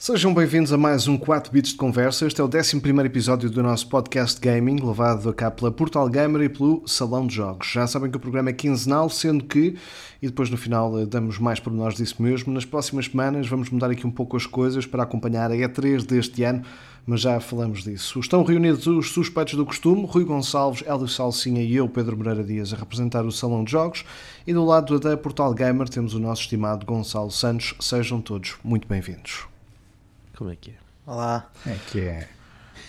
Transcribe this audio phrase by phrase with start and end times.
[0.00, 2.24] Sejam bem-vindos a mais um 4 bits de conversa.
[2.24, 6.42] Este é o 11 episódio do nosso podcast gaming, levado a cá pela Portal Gamer
[6.42, 7.66] e pelo Salão de Jogos.
[7.66, 9.76] Já sabem que o programa é quinzenal, sendo que,
[10.22, 13.70] e depois no final eh, damos mais por nós disso mesmo, nas próximas semanas vamos
[13.70, 16.62] mudar aqui um pouco as coisas para acompanhar a E3 deste ano,
[17.04, 18.20] mas já falamos disso.
[18.20, 22.72] Estão reunidos os suspeitos do costume, Rui Gonçalves, Hélio Salsinha e eu, Pedro Moreira Dias,
[22.72, 24.04] a representar o Salão de Jogos,
[24.46, 27.74] e do lado da Portal Gamer temos o nosso estimado Gonçalo Santos.
[27.80, 29.57] Sejam todos muito bem-vindos.
[30.38, 30.74] Como é que é?
[31.04, 31.50] Olá.
[31.66, 32.28] É que é.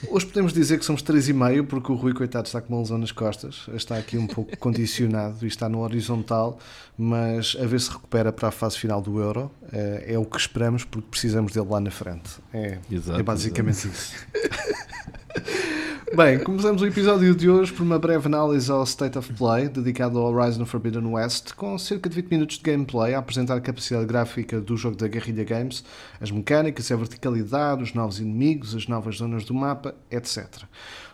[0.07, 3.11] Hoje podemos dizer que somos 3,5 porque o Rui, coitado, está com uma lesão nas
[3.11, 3.65] costas.
[3.73, 6.59] Está aqui um pouco condicionado e está no horizontal,
[6.95, 9.49] mas a ver se recupera para a fase final do Euro.
[9.73, 12.29] É, é o que esperamos porque precisamos dele lá na frente.
[12.53, 14.13] É, Exato, é basicamente isso.
[16.15, 20.17] Bem, começamos o episódio de hoje por uma breve análise ao State of Play, dedicado
[20.17, 24.07] ao Horizon Forbidden West, com cerca de 20 minutos de gameplay a apresentar a capacidade
[24.07, 25.83] gráfica do jogo da Guerrilla Games,
[26.19, 30.63] as mecânicas, a verticalidade, os novos inimigos, as novas zonas do mapa, etc.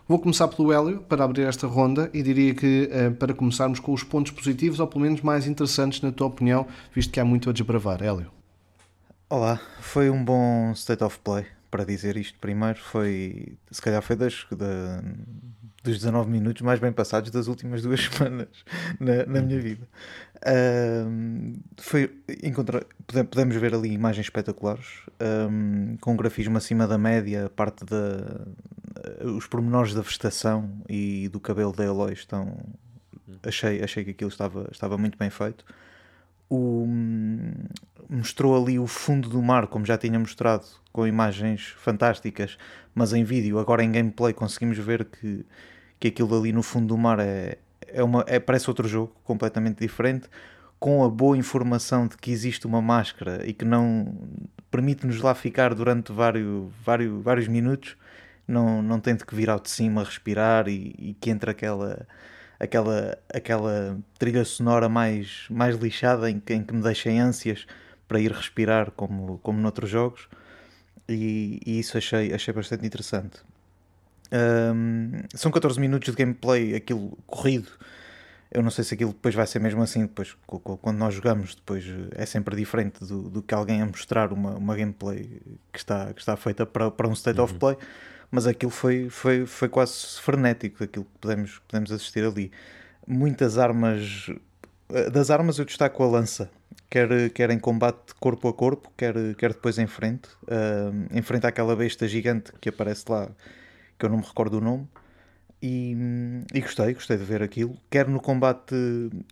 [0.07, 3.91] Vou começar pelo Hélio para abrir esta ronda e diria que eh, para começarmos com
[3.91, 7.49] os pontos positivos, ou pelo menos mais interessantes, na tua opinião, visto que há muito
[7.49, 8.01] a desbravar.
[8.01, 8.31] Hélio.
[9.29, 11.54] Olá, foi um bom State of Play.
[11.75, 15.03] Para dizer isto primeiro, foi se calhar foi das, da,
[15.83, 18.47] dos 19 minutos mais bem passados das últimas duas semanas
[18.97, 19.85] na, na minha vida.
[21.05, 22.87] Um, foi, encontra,
[23.29, 25.01] podemos ver ali imagens espetaculares,
[25.51, 28.45] um, com um grafismo acima da média, parte da.
[29.35, 32.57] os pormenores da vegetação e do cabelo da Eloy estão.
[33.43, 35.65] Achei, achei que aquilo estava, estava muito bem feito.
[36.49, 36.87] O,
[38.09, 42.57] mostrou ali o fundo do mar, como já tinha mostrado, com imagens fantásticas,
[42.93, 45.45] mas em vídeo, agora em gameplay, conseguimos ver que,
[45.99, 49.79] que aquilo ali no fundo do mar é, é uma, é, parece outro jogo completamente
[49.79, 50.29] diferente,
[50.79, 54.15] com a boa informação de que existe uma máscara e que não
[54.69, 57.97] permite-nos lá ficar durante vários, vários, vários minutos,
[58.47, 62.05] não, não tendo que vir ao de cima respirar e, e que entre aquela
[62.59, 67.65] aquela, aquela trilha sonora mais, mais lixada em que, em que me deixa em ânsias
[68.07, 70.27] para ir respirar como, como noutros jogos
[71.07, 73.39] e, e isso achei, achei bastante interessante.
[74.31, 77.69] Um, são 14 minutos de gameplay, aquilo corrido.
[78.51, 80.01] Eu não sei se aquilo depois vai ser mesmo assim.
[80.01, 80.35] Depois,
[80.81, 84.75] quando nós jogamos, depois é sempre diferente do, do que alguém a mostrar uma, uma
[84.75, 87.45] gameplay que está, que está feita para, para um state uhum.
[87.45, 87.77] of play.
[88.31, 92.51] Mas aquilo foi, foi, foi quase frenético, aquilo que podemos, podemos assistir ali.
[93.07, 94.29] Muitas armas.
[95.11, 96.49] Das armas eu destaco a lança,
[96.89, 100.29] quer, quer em combate corpo a corpo, quer, quer depois em frente.
[100.43, 103.29] Uh, em frente àquela besta gigante que aparece lá,
[103.97, 104.87] que eu não me recordo o nome.
[105.61, 105.95] E,
[106.53, 108.75] e, gostei, gostei de ver aquilo, quer no combate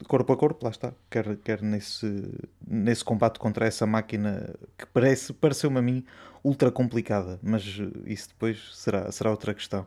[0.08, 2.32] corpo a corpo, lá está, quer, quer nesse,
[2.66, 6.04] nesse combate contra essa máquina que parece, pareceu-me a mim
[6.44, 7.64] ultra complicada, mas
[8.06, 9.86] isso depois será, será outra questão.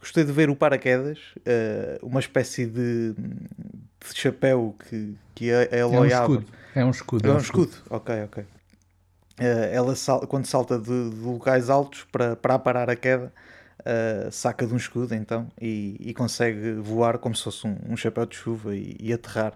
[0.00, 5.96] Gostei de ver o paraquedas, uh, uma espécie de, de, chapéu que, que a Eloy
[6.12, 6.46] é um escudo.
[6.74, 7.28] É um escudo.
[7.28, 8.44] É um escudo, ok, ok.
[8.44, 13.32] Uh, ela sal, quando salta de, de, locais altos para, para aparar a queda,
[13.80, 17.96] uh, saca de um escudo então e, e, consegue voar como se fosse um, um
[17.96, 19.52] chapéu de chuva e, e aterrar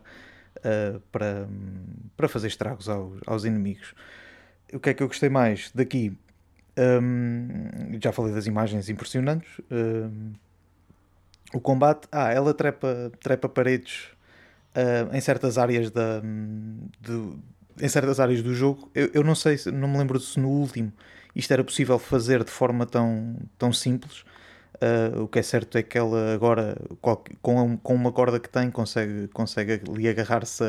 [0.58, 1.48] uh, para,
[2.16, 3.94] para fazer estragos aos, aos inimigos.
[4.72, 6.16] O que é que eu gostei mais daqui?
[6.78, 9.48] Um, já falei das imagens impressionantes.
[9.70, 10.32] Um,
[11.52, 14.06] o combate, ah, ela trepa, trepa paredes
[14.76, 18.88] uh, em certas áreas da, de, em certas áreas do jogo.
[18.94, 20.92] Eu, eu não sei, não me lembro se no último
[21.40, 24.24] isto era possível fazer de forma tão, tão simples.
[24.76, 26.76] Uh, o que é certo é que ela agora,
[27.42, 30.64] com, com uma corda que tem, consegue, consegue ali agarrar-se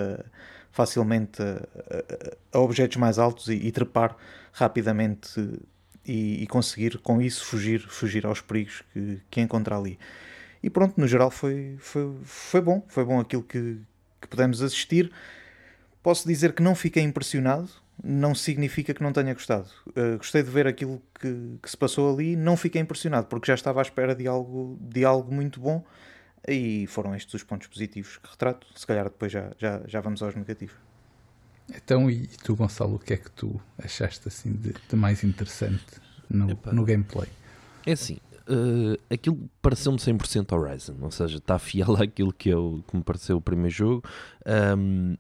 [0.72, 1.46] facilmente a,
[2.54, 4.16] a, a, objetos mais altos e, e trepar
[4.54, 5.60] rapidamente
[6.06, 10.00] e, e, conseguir com isso fugir, fugir aos perigos que, que encontra ali.
[10.64, 13.78] E pronto, no geral foi, foi, foi bom, foi bom aquilo que,
[14.22, 15.12] que pudemos assistir.
[16.02, 17.70] Posso dizer que não fiquei impressionado,
[18.04, 19.68] não significa que não tenha gostado.
[19.90, 23.56] Uh, gostei de ver aquilo que, que, se passou ali, não fiquei impressionado, porque já
[23.56, 25.84] estava à espera de algo, de algo muito bom
[26.48, 28.68] e foram estes os pontos positivos que retrato.
[28.76, 30.76] Se calhar depois já, já, já vamos aos negativos.
[31.74, 35.86] Então, e tu, Gonçalo, o que é que tu achaste assim de, de mais interessante
[36.30, 37.30] no, no gameplay?
[37.86, 38.18] É assim,
[38.50, 43.38] uh, aquilo pareceu-me 100% Horizon, ou seja, está fiel àquilo que, eu, que me pareceu
[43.38, 44.04] o primeiro jogo.
[44.78, 45.16] Um,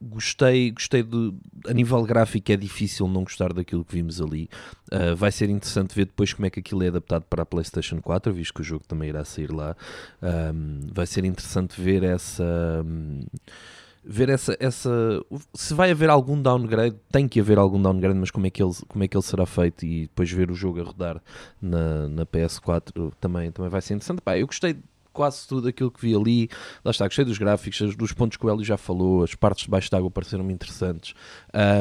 [0.00, 1.34] gostei, gostei de.
[1.68, 4.48] A nível gráfico é difícil não gostar daquilo que vimos ali.
[4.92, 8.00] Uh, vai ser interessante ver depois como é que aquilo é adaptado para a PlayStation
[8.00, 9.76] 4, visto que o jogo também irá sair lá.
[10.22, 12.44] Um, vai ser interessante ver essa.
[12.84, 13.20] Um,
[14.02, 14.90] ver essa, essa.
[15.54, 18.72] Se vai haver algum downgrade, tem que haver algum downgrade, mas como é que ele,
[18.88, 21.22] como é que ele será feito e depois ver o jogo a rodar
[21.60, 24.22] na, na PS4 também, também vai ser interessante.
[24.22, 24.76] Pá, eu gostei
[25.12, 26.48] quase tudo aquilo que vi ali.
[26.84, 29.70] Lá está, gostei dos gráficos, dos pontos que o Hélio já falou, as partes de
[29.70, 31.14] baixo d'água pareceram-me interessantes.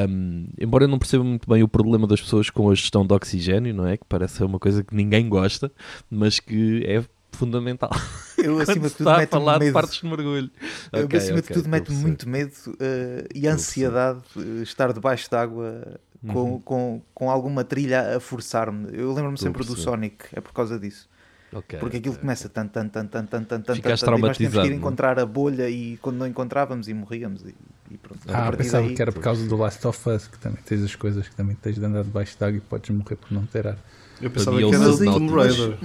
[0.10, 3.14] Um, embora eu não perceba muito bem o problema das pessoas com a gestão de
[3.14, 3.98] oxigênio, não é?
[3.98, 5.72] Que parece ser uma coisa que ninguém gosta,
[6.10, 7.90] mas que é fundamental.
[8.38, 9.68] Eu, acima de tudo, meto falar medo.
[9.68, 10.50] de partes de mergulho.
[10.94, 15.30] Eu, Ok, acima ok, de tudo, a muito medo uh, e ansiedade uh, estar debaixo
[15.30, 16.60] d'água com, Uhum.
[16.62, 18.90] com, com alguma trilha a forçar-me.
[18.92, 19.76] Eu lembro-me sempre do.
[19.76, 21.08] Sonic, é por causa disso.
[21.52, 24.20] Ok, Porque aquilo ok, começa tan, tan, tan, tan, tan, tan, tan, Ficaste tan, tan,
[24.20, 24.76] e nós tínhamos que ir é?
[24.76, 27.56] encontrar a bolha e quando não encontrávamos e morríamos e,
[27.92, 28.20] e pronto.
[28.30, 30.62] A Ah, partir pensava daí- que era por causa do Last of Us, que também
[30.64, 33.32] tens as coisas que também tens de andar debaixo de água e podes morrer por
[33.32, 33.78] não ter ar.
[34.22, 35.32] Eu pensava que era ele o se Tomb.
[35.34, 35.78] Raider.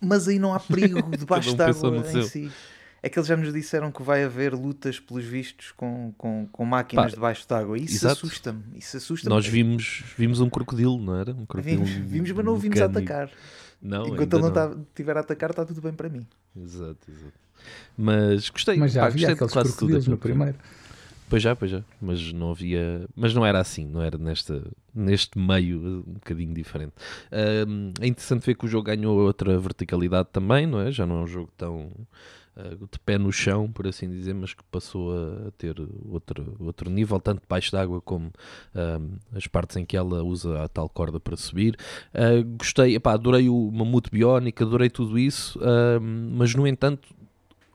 [0.00, 2.22] Mas aí não há perigo debaixo um d'água no em seu.
[2.22, 2.50] si.
[3.02, 6.64] É que eles já nos disseram que vai haver lutas, pelos vistos, com, com, com
[6.64, 7.76] máquinas Pá, debaixo d'água.
[7.76, 8.62] Isso assusta-me.
[8.78, 9.34] Isso assusta-me.
[9.34, 11.32] Nós vimos, vimos um crocodilo, não era?
[11.32, 12.98] Um crocodilo Vimos, vimos, mas não o vimos mecânico.
[13.00, 13.30] atacar.
[13.84, 14.50] Não, Enquanto ele não não.
[14.50, 16.26] tá- estiver a atacar, está tudo bem para mim.
[16.56, 17.32] Exato, exato.
[17.96, 18.76] Mas gostei.
[18.78, 20.58] Mas já pá, havia gostei de aqueles quase tudo crocodilos no primeiro.
[21.28, 21.82] Pois já, pois já.
[22.00, 23.06] Mas não havia.
[23.14, 24.62] Mas não era assim, não era nesta,
[24.94, 26.92] neste meio um bocadinho diferente.
[28.00, 30.90] É interessante ver que o jogo ganhou outra verticalidade também, não é?
[30.90, 31.90] Já não é um jogo tão
[32.56, 36.90] ah, de pé no chão, por assim dizer, mas que passou a ter outro, outro
[36.90, 38.30] nível, tanto debaixo d'água como
[38.74, 41.76] ahm, as partes em que ela usa a tal corda para subir.
[42.12, 47.08] Ah, gostei, epá, adorei o mamute biónico, adorei tudo isso, ahm, mas no entanto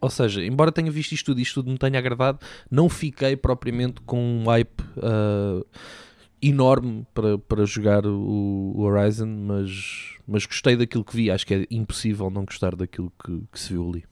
[0.01, 2.39] ou seja, embora tenha visto isto tudo e isto tudo me tenha agradado,
[2.71, 5.61] não fiquei propriamente com um hype ah,
[6.41, 11.29] enorme para, para jogar o, o Horizon, mas, mas gostei daquilo que vi.
[11.31, 14.05] Acho que é impossível não gostar daquilo que, que se viu ali.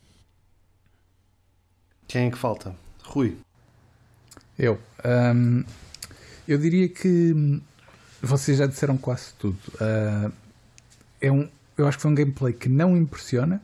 [2.08, 2.76] Quem é que falta?
[3.04, 3.38] Rui.
[4.58, 4.80] Eu.
[5.04, 5.64] Ahm,
[6.48, 7.62] eu diria que
[8.22, 9.58] vocês já disseram quase tudo.
[9.80, 10.32] Ah,
[11.22, 13.62] é um, eu acho que foi um gameplay que não impressiona,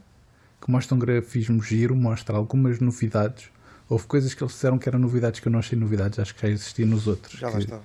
[0.62, 3.50] que mostra um grafismo giro, mostra algumas novidades.
[3.90, 6.42] Houve coisas que eles disseram que eram novidades que eu não achei novidades, acho que
[6.42, 7.40] já existia nos outros.
[7.40, 7.84] Já lá que, estava.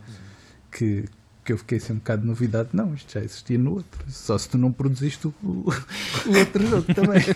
[0.72, 1.04] que,
[1.44, 2.70] que eu fiquei sem um bocado de novidade.
[2.72, 4.04] Não, isto já existia no outro.
[4.08, 7.22] Só se tu não produziste o, o outro jogo também.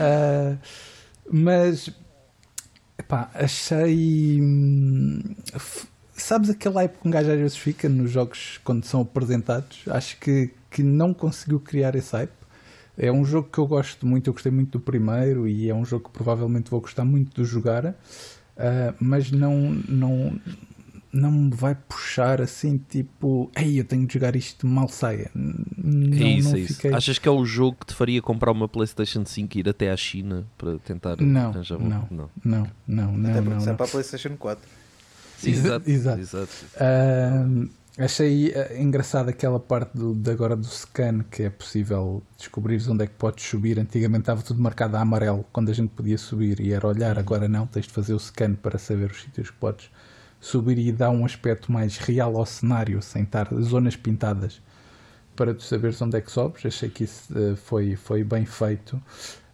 [0.00, 0.56] Ah,
[1.30, 1.90] mas
[2.98, 4.40] Epá, achei.
[4.42, 5.20] hum,
[6.14, 9.84] Sabes aquele hype que um gajo às vezes fica nos jogos quando são apresentados?
[9.88, 12.32] Acho que, que não conseguiu criar esse hype.
[12.96, 15.84] É um jogo que eu gosto muito, eu gostei muito do primeiro e é um
[15.84, 17.94] jogo que provavelmente vou gostar muito de jogar,
[18.56, 20.40] ah, mas não, não,
[21.12, 25.30] não me vai puxar assim tipo, ei, eu tenho de jogar isto mal saia.
[25.34, 26.74] Não, é isso, não é isso.
[26.74, 29.68] fiquei- Achas que é o jogo que te faria comprar uma PlayStation 5 e ir
[29.68, 32.08] até à China para tentar Não, arranjar um- não.
[32.10, 32.30] não.
[32.44, 33.30] Não, não, não.
[33.30, 33.76] Até porque não, é não.
[33.76, 34.68] para a PlayStation 4.
[35.38, 36.20] Sim, Exa- exato, exato.
[36.20, 36.50] exato.
[36.80, 42.82] Ahm, achei ah, engraçado aquela parte do, de agora do scan que é possível descobrir
[42.88, 43.78] onde é que podes subir.
[43.78, 47.48] Antigamente estava tudo marcado a amarelo quando a gente podia subir e era olhar, agora
[47.48, 49.88] não, tens de fazer o scan para saber os sítios que podes
[50.40, 54.60] subir e dá um aspecto mais real ao cenário, sem estar zonas pintadas
[55.34, 56.66] para tu saberes onde é que sobes.
[56.66, 59.00] Achei que isso eh, foi, foi bem feito.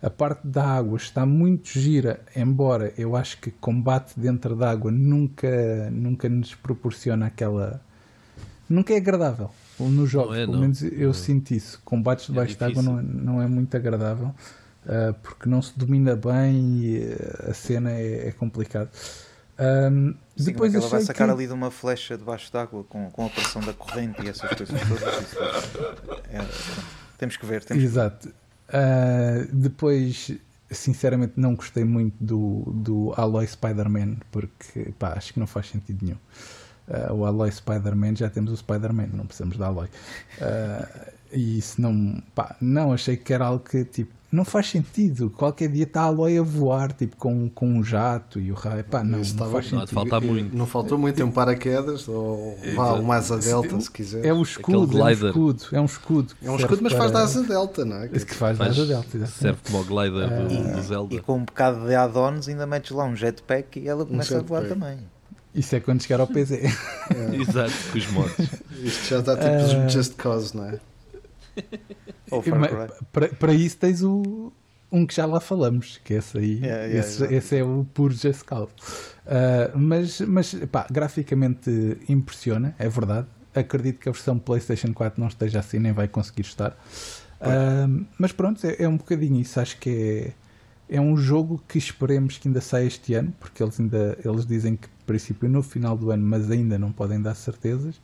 [0.02, 4.90] A parte da água está muito gira, embora eu acho que combate dentro da água
[4.90, 7.80] nunca, nunca nos proporciona aquela.
[8.68, 10.36] Nunca é agradável nos jogos.
[10.36, 10.60] é, Pelo não.
[10.60, 11.80] menos eu sinto isso.
[11.84, 12.92] Combates debaixo d'água difícil.
[12.92, 14.34] não, é- não é muito agradável
[14.86, 18.88] ah, porque não se domina bem e eh, a cena é, é complicado.
[20.36, 21.34] Sim, depois ela vai sacar que...
[21.34, 24.80] ali de uma flecha debaixo d'água com, com a pressão da corrente e essas coisas
[24.88, 25.34] todas.
[26.30, 26.48] É- é-
[27.18, 27.64] temos que ver.
[27.64, 28.28] Temos que Exato.
[28.68, 30.32] Ah, depois,
[30.70, 36.04] sinceramente, não gostei muito do, do Aloy Spider-Man, porque pá, acho que não faz sentido
[36.04, 36.18] nenhum.
[36.88, 39.88] Ah, o Aloy Spider-Man, já temos o Spider-Man, não precisamos da Aloy.
[40.40, 40.88] Ah,
[41.32, 45.30] e isso não, pá, não, achei que era algo que tipo, não faz sentido.
[45.30, 48.82] Qualquer dia está a Aloy a voar, tipo, com, com um jato e o raio,
[48.84, 49.88] pá, não, Isso não estava- faz sentido.
[49.94, 50.56] falta muito.
[50.56, 54.24] Não faltou muito, tem um paraquedas, ou vá, um asa delta, se quiser.
[54.26, 55.28] É o escudo, é um glider.
[55.28, 56.34] escudo, é um escudo.
[56.34, 58.08] que É um escudo, mas faz para- da asa delta, não é?
[58.08, 59.38] Que faz da Faz- asa delta, exatamente.
[59.38, 61.20] serve como o glider do, do E Zelda.
[61.22, 64.64] com um bocado de add-ons ainda metes lá um jetpack e ela começa a voar
[64.68, 64.98] também.
[65.54, 66.62] Isso é quando chegar ao PC.
[67.40, 68.48] Exato, com os mods.
[68.82, 69.46] Isto já está tipo
[69.84, 69.88] Ah.
[69.88, 70.80] just cause, não é?
[72.30, 73.06] Ou Far Mas Cry.
[73.12, 74.52] Para, para isso tens o,
[74.90, 78.14] um que já lá falamos, que esse aí, Yeah, yeah, esse, esse é o puro
[78.46, 78.72] Cause.
[79.26, 83.26] Uh, mas, mas pá, graficamente impressiona, é verdade.
[83.54, 86.72] Acredito que a versão PlayStation 4 não esteja assim, nem vai conseguir estar.
[87.40, 89.60] Uh, mas pronto, é, é um bocadinho isso.
[89.60, 90.34] Acho que
[90.88, 94.46] é, é um jogo que esperemos que ainda saia este ano, porque eles ainda eles
[94.46, 98.00] dizem que princípio no final do ano, mas ainda não podem dar certezas.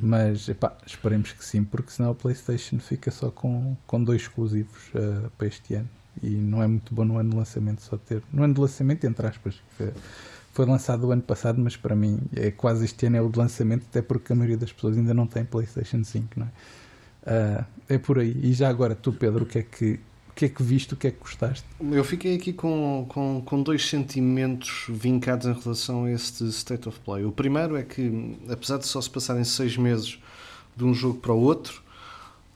[0.00, 4.88] Mas epá, esperemos que sim, porque senão a PlayStation fica só com, com dois exclusivos
[4.94, 5.88] uh, para este ano.
[6.22, 8.22] E não é muito bom no ano de lançamento só ter.
[8.32, 9.92] No ano de lançamento, entre aspas, foi,
[10.52, 13.38] foi lançado o ano passado, mas para mim é quase este ano é o de
[13.38, 16.50] lançamento, até porque a maioria das pessoas ainda não tem PlayStation 5, não é?
[17.26, 18.38] Uh, é por aí.
[18.42, 19.98] E já agora, tu, Pedro, o que é que,
[20.34, 21.64] o que, é que viste, o que é que gostaste?
[21.80, 26.98] Eu fiquei aqui com, com, com dois sentimentos vincados em relação a este State of
[27.04, 27.24] Play.
[27.24, 30.18] O primeiro é que, apesar de só se passarem seis meses
[30.76, 31.84] de um jogo para o outro,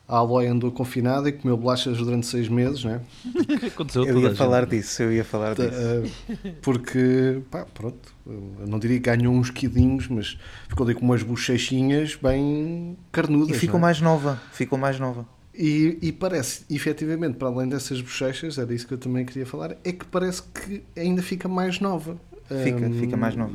[0.08, 3.00] a Aloy andou confinada e comeu bolachas durante seis meses, né?
[3.24, 4.70] O que aconteceu Eu ia falar gente.
[4.70, 5.68] disso, eu ia falar disso.
[5.70, 10.36] Uh, porque, pá, pronto, eu não diria que ganhou uns quidinhos, mas
[10.68, 13.56] ficou ali com umas bochechinhas bem carnudas.
[13.56, 13.88] E ficou não é?
[13.88, 15.37] mais nova, ficou mais nova.
[15.60, 19.76] E, e parece, efetivamente, para além dessas bochechas, era isso que eu também queria falar,
[19.82, 22.16] é que parece que ainda fica mais nova.
[22.62, 23.54] Fica, Hum, fica mais nova.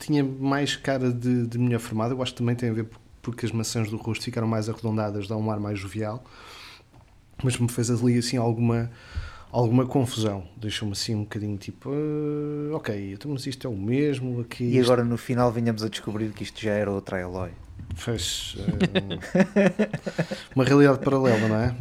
[0.00, 3.00] Tinha mais cara de, de mulher formada, eu acho que também tem a ver por-
[3.22, 6.24] porque as maçãs do rosto ficaram mais arredondadas, dá um ar mais jovial,
[7.44, 8.90] mas me fez ali assim alguma,
[9.52, 10.44] alguma confusão.
[10.56, 14.64] Deixou-me assim um bocadinho tipo, "Ah, ok, então, mas isto é o mesmo aqui.
[14.64, 17.50] E agora no final vinhamos a descobrir que isto já era outra Eloy.
[17.96, 19.88] Fez eh,
[20.54, 21.74] uma realidade paralela, não é?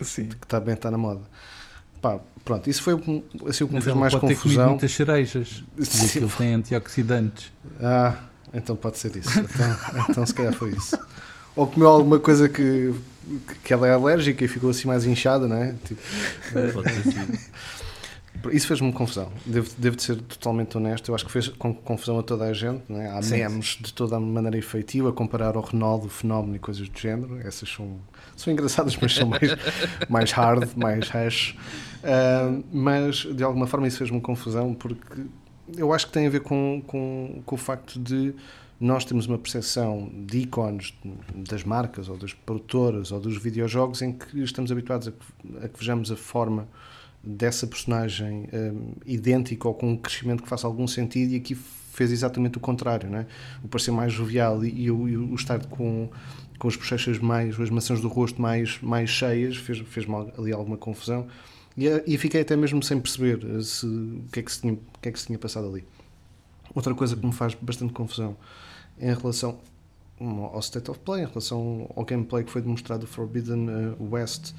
[0.00, 0.26] Eh, Sim.
[0.28, 1.20] Que está bem, está na moda.
[2.02, 2.94] Pá, pronto, isso foi
[3.48, 4.68] assim o que me Mas fez mais pode ter confusão.
[4.70, 5.64] muitas cerejas.
[5.78, 6.06] E Sim.
[6.06, 7.52] aquilo tem antioxidantes.
[7.80, 8.16] Ah,
[8.52, 9.30] então pode ser isso.
[9.38, 9.76] Então,
[10.10, 10.98] então se calhar foi isso.
[11.56, 12.92] Ou comeu alguma coisa que,
[13.62, 15.74] que ela é alérgica e ficou assim mais inchada, não é?
[15.84, 16.00] Tipo,
[16.72, 17.38] Pode ter sido.
[18.52, 19.30] Isso fez-me confusão.
[19.46, 21.10] Devo, devo de ser totalmente honesto.
[21.10, 22.82] Eu acho que fez com- confusão a toda a gente.
[22.88, 23.08] Não é?
[23.10, 26.88] Há Sim, memes de toda a maneira efetiva comparar ao Ronaldo, o fenómeno e coisas
[26.88, 27.38] do género.
[27.46, 27.98] Essas são,
[28.36, 29.42] são engraçadas, mas são mais,
[30.08, 31.56] mais hard, mais hash.
[32.02, 35.22] Ah, mas de alguma forma isso fez-me confusão porque
[35.76, 38.34] eu acho que tem a ver com, com, com o facto de
[38.78, 40.92] nós temos uma percepção de ícones
[41.34, 45.68] das marcas ou das produtoras ou dos videojogos em que estamos habituados a que, a
[45.68, 46.68] que vejamos a forma
[47.24, 52.10] dessa personagem hum, idêntica ou com um crescimento que faça algum sentido e aqui fez
[52.10, 53.26] exatamente o contrário, não é?
[53.62, 56.10] o parecer mais jovial e, e o, e o estar com,
[56.58, 60.76] com as bochechas mais, as maçãs do rosto mais, mais cheias fez, fez ali alguma
[60.76, 61.26] confusão
[61.76, 64.60] e, eh, e fiquei até mesmo sem perceber eh, se, o, que é que se
[64.60, 65.84] tinha, o que é que se tinha passado ali.
[66.74, 68.36] Outra coisa que me faz bastante confusão
[68.98, 69.58] em relação
[70.52, 74.52] ao State of Play, em relação ao gameplay que foi demonstrado do Forbidden eh, West,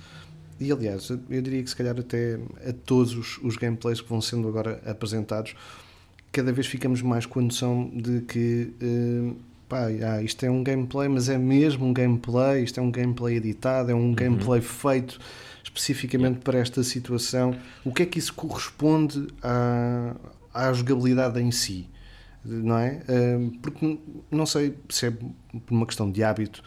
[0.59, 4.21] e aliás, eu diria que se calhar até a todos os, os gameplays que vão
[4.21, 5.55] sendo agora apresentados,
[6.31, 9.33] cada vez ficamos mais com a noção de que eh,
[9.67, 13.35] pá, ah, isto é um gameplay, mas é mesmo um gameplay, isto é um gameplay
[13.35, 15.19] editado, é um gameplay feito
[15.63, 17.55] especificamente para esta situação.
[17.83, 20.15] O que é que isso corresponde à,
[20.53, 21.89] à jogabilidade em si?
[22.43, 23.01] Não é?
[23.07, 23.99] Eh, Porque
[24.31, 26.63] não sei se é por uma questão de hábito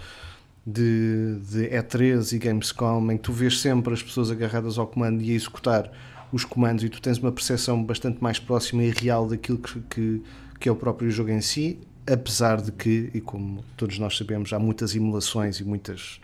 [0.69, 5.23] de, de E3 e Gamescom, em que tu vês sempre as pessoas agarradas ao comando
[5.23, 5.91] e a executar
[6.31, 10.23] os comandos e tu tens uma percepção bastante mais próxima e real daquilo que, que,
[10.61, 14.53] que é o próprio jogo em si, apesar de que, e como todos nós sabemos,
[14.53, 16.21] há muitas emulações e muitas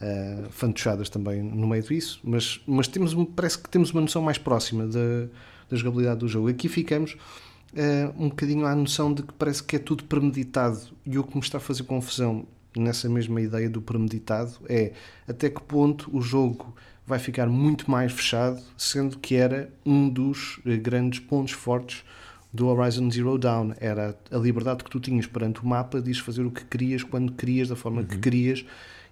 [0.00, 4.38] uh, fantochadas também no meio disso, mas, mas temos, parece que temos uma noção mais
[4.38, 5.26] próxima da,
[5.68, 6.46] da jogabilidade do jogo.
[6.46, 7.16] Aqui ficamos
[7.72, 11.34] uh, um bocadinho à noção de que parece que é tudo premeditado e o que
[11.34, 14.92] me está a fazer confusão nessa mesma ideia do premeditado é
[15.28, 16.74] até que ponto o jogo
[17.06, 22.04] vai ficar muito mais fechado, sendo que era um dos eh, grandes pontos fortes
[22.52, 23.72] do Horizon Zero Dawn.
[23.80, 27.32] Era a liberdade que tu tinhas perante o mapa de fazer o que querias, quando
[27.32, 28.64] querias, da forma que querias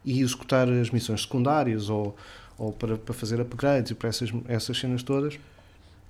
[0.04, 2.16] e executar as missões secundárias ou,
[2.56, 5.38] ou para, para fazer upgrades e para essas, essas cenas todas.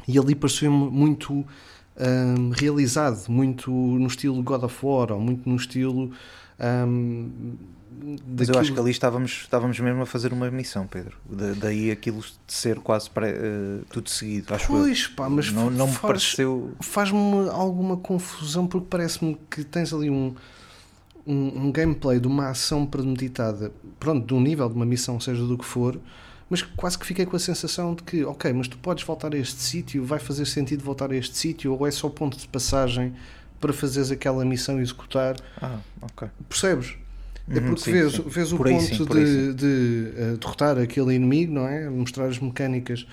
[0.07, 5.57] E ali pareceu-me muito hum, realizado, muito no estilo God of War ou muito no
[5.57, 6.11] estilo.
[6.61, 7.57] Hum,
[8.37, 11.17] Mas eu acho que ali estávamos, estávamos mesmo a fazer uma missão, Pedro.
[11.29, 14.79] Da- daí aquilo de ser quase pré- eh, tudo seguido, acho eu.
[14.83, 16.73] Pois, pá, mas não, não me faz- pareceu.
[16.81, 20.35] faz-me alguma confusão porque parece-me que tens ali um,
[21.27, 25.45] um, um gameplay de uma ação premeditada, pronto, de um nível de uma missão, seja
[25.45, 26.01] do que for,
[26.49, 29.39] mas quase que fiquei com a sensação de que, ok, mas tu podes voltar a
[29.39, 33.13] este sítio, vai fazer sentido voltar a este sítio, ou é só ponto de passagem
[33.61, 36.29] para fazeres aquela missão e executar, Ah, ok.
[36.49, 36.97] percebes?
[37.49, 38.23] É Uhum, porque vês, sim.
[38.27, 41.89] vês o Por ponto sim, de, de, eh, derrotar aquele inimigo, não é?
[41.91, 43.07] Mostrar as mecânicas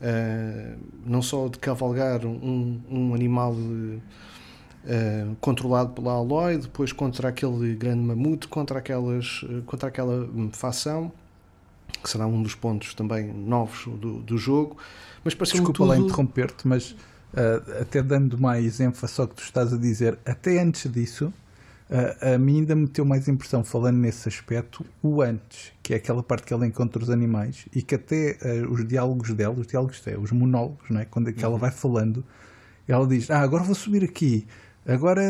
[0.00, 7.74] Uh, não só de cavalgar um, um animal uh, controlado pela Aloy, depois contra aquele
[7.74, 11.10] grande mamute, contra, aquelas, uh, contra aquela facção,
[12.02, 14.76] que será um dos pontos também novos do, do jogo.
[15.24, 15.86] Mas Desculpa tudo...
[15.86, 16.94] lá interromper-te, mas
[17.80, 21.32] até dando mais ênfase ao que tu estás a dizer, até antes disso,
[21.84, 25.96] Uh, a mim ainda me meteu mais impressão, falando nesse aspecto, o antes, que é
[25.98, 29.66] aquela parte que ela encontra os animais e que até uh, os diálogos dela, os
[29.66, 31.04] diálogos é, os monólogos, não é?
[31.04, 31.60] quando é que ela uhum.
[31.60, 32.24] vai falando,
[32.88, 34.46] ela diz: Ah, agora vou subir aqui,
[34.86, 35.22] agora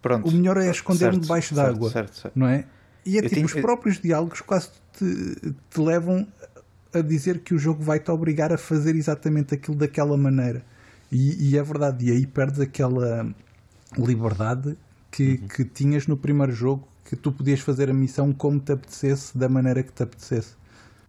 [0.00, 0.28] Pronto.
[0.28, 1.92] o melhor é esconder-me debaixo d'água,
[2.34, 2.64] não é?
[3.04, 3.46] E é Eu tipo, tinha...
[3.46, 6.24] os próprios diálogos quase te, te levam
[6.94, 10.64] a dizer que o jogo vai te obrigar a fazer exatamente aquilo daquela maneira.
[11.12, 13.32] E, e é verdade, e aí perdes aquela
[13.98, 14.78] liberdade
[15.10, 15.48] que, uhum.
[15.48, 19.46] que tinhas no primeiro jogo, que tu podias fazer a missão como te apetecesse, da
[19.46, 20.54] maneira que te apetecesse.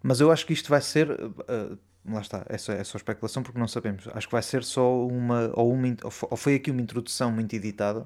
[0.04, 1.10] Mas eu acho que isto vai ser.
[1.10, 4.10] Uh, lá está, é só, é só especulação porque não sabemos.
[4.14, 5.50] Acho que vai ser só uma.
[5.54, 8.06] Ou, uma, ou foi aqui uma introdução muito editada,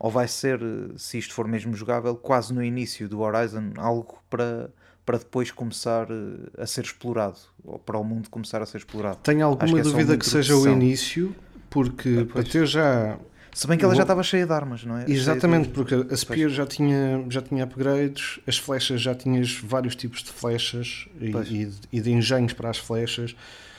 [0.00, 0.60] ou vai ser,
[0.96, 4.68] se isto for mesmo jogável, quase no início do Horizon, algo para,
[5.06, 9.18] para depois começar eh, a ser explorado, ou para o mundo começar a ser explorado.
[9.22, 11.34] Tenho alguma é dúvida que seja o início,
[11.70, 13.16] porque para ter já
[13.56, 15.10] se bem que ela já estava cheia de armas, não é?
[15.10, 15.72] Exatamente, de...
[15.72, 20.30] porque a Spear já tinha, já tinha upgrades, as flechas já tinhas vários tipos de
[20.30, 23.34] flechas e, e, e, de engenhos para as flechas.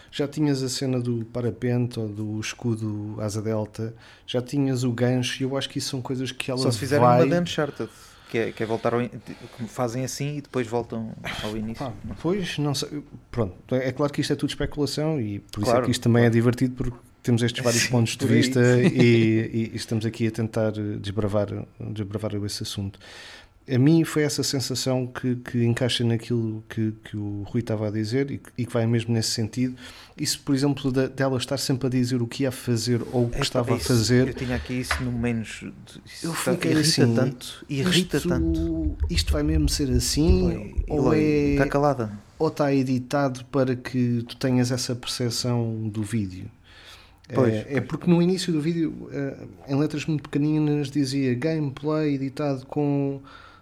[0.09, 3.93] Já tinhas a cena do parapente ou do escudo asa delta,
[4.25, 6.79] já tinhas o gancho, e eu acho que isso são coisas que ela Só se
[6.79, 7.23] fizerem vai...
[7.23, 7.89] uma de Uncharted.
[8.29, 8.99] Que é, que é voltar ao,
[9.67, 11.85] fazem assim e depois voltam ao início.
[11.85, 13.01] Ah, pois, não sei.
[13.31, 16.25] Pronto, é claro que isto é tudo especulação e por isso é que isto também
[16.25, 20.31] é divertido porque temos estes vários Sim, pontos de vista e, e, estamos aqui a
[20.31, 21.47] tentar desbravar,
[21.79, 22.99] desbravar esse assunto.
[23.69, 27.91] A mim foi essa sensação que, que encaixa naquilo que, que o Rui estava a
[27.91, 29.75] dizer e, e, que vai mesmo nesse sentido.
[30.17, 33.29] Isso, por exemplo, dela de, estar sempre a dizer o que ia fazer ou o
[33.29, 34.29] que é, estava isso, a fazer.
[34.29, 35.65] Eu tinha aqui isso no menos.
[36.23, 37.65] Eu fiquei irrita assim, tanto.
[37.67, 38.97] Irrita isto, tanto.
[39.09, 40.73] Isto vai mesmo ser assim?
[40.87, 41.19] ou é.
[41.19, 42.11] Está calada.
[42.39, 46.49] Ou está editado para que tu tenhas essa percepção do vídeo?
[47.33, 49.35] Pois, é, é, porque no início do vídeo, eh,
[49.67, 53.19] em letras muito pequeninas, dizia gameplay editado com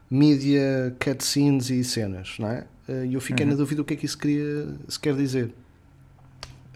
[0.09, 2.65] mídia, cutscenes e cenas, não é?
[2.87, 3.51] Eh, e eu fiquei uhum.
[3.51, 5.53] na dúvida o que é que isso queria, se quer dizer.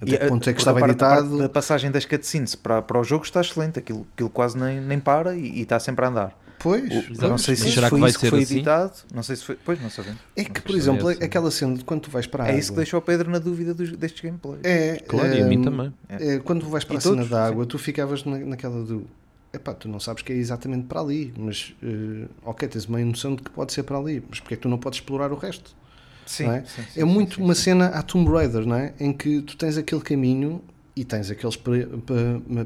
[0.01, 1.43] Até que ponto é que estava editado?
[1.43, 4.99] A passagem das cutscenes para, para o jogo está excelente, aquilo, aquilo quase nem, nem
[4.99, 6.39] para e, e está sempre a andar.
[6.59, 8.55] Pois, o, não sei se será que vai ser foi assim?
[8.55, 10.19] editado, não sei se foi, pois não sabemos.
[10.35, 11.23] É que, por exemplo, assim.
[11.23, 13.31] aquela cena de quando tu vais para a É água, isso que deixou o Pedro
[13.31, 14.59] na dúvida dos, destes gameplays.
[14.63, 15.93] É, claro, é, e a mim também.
[16.09, 17.69] É, quando tu vais para e a todos, cena da água, sim.
[17.69, 19.07] tu ficavas na, naquela do
[19.53, 23.35] epá, tu não sabes que é exatamente para ali, mas uh, ok, tens uma noção
[23.35, 25.35] de que pode ser para ali, mas porque é que tu não podes explorar o
[25.35, 25.75] resto?
[26.25, 26.63] Sim, é?
[26.65, 28.93] sim, sim, é muito uma cena a Tomb Raider, não é?
[28.99, 30.61] Em que tu tens aquele caminho
[30.95, 31.57] e tens aqueles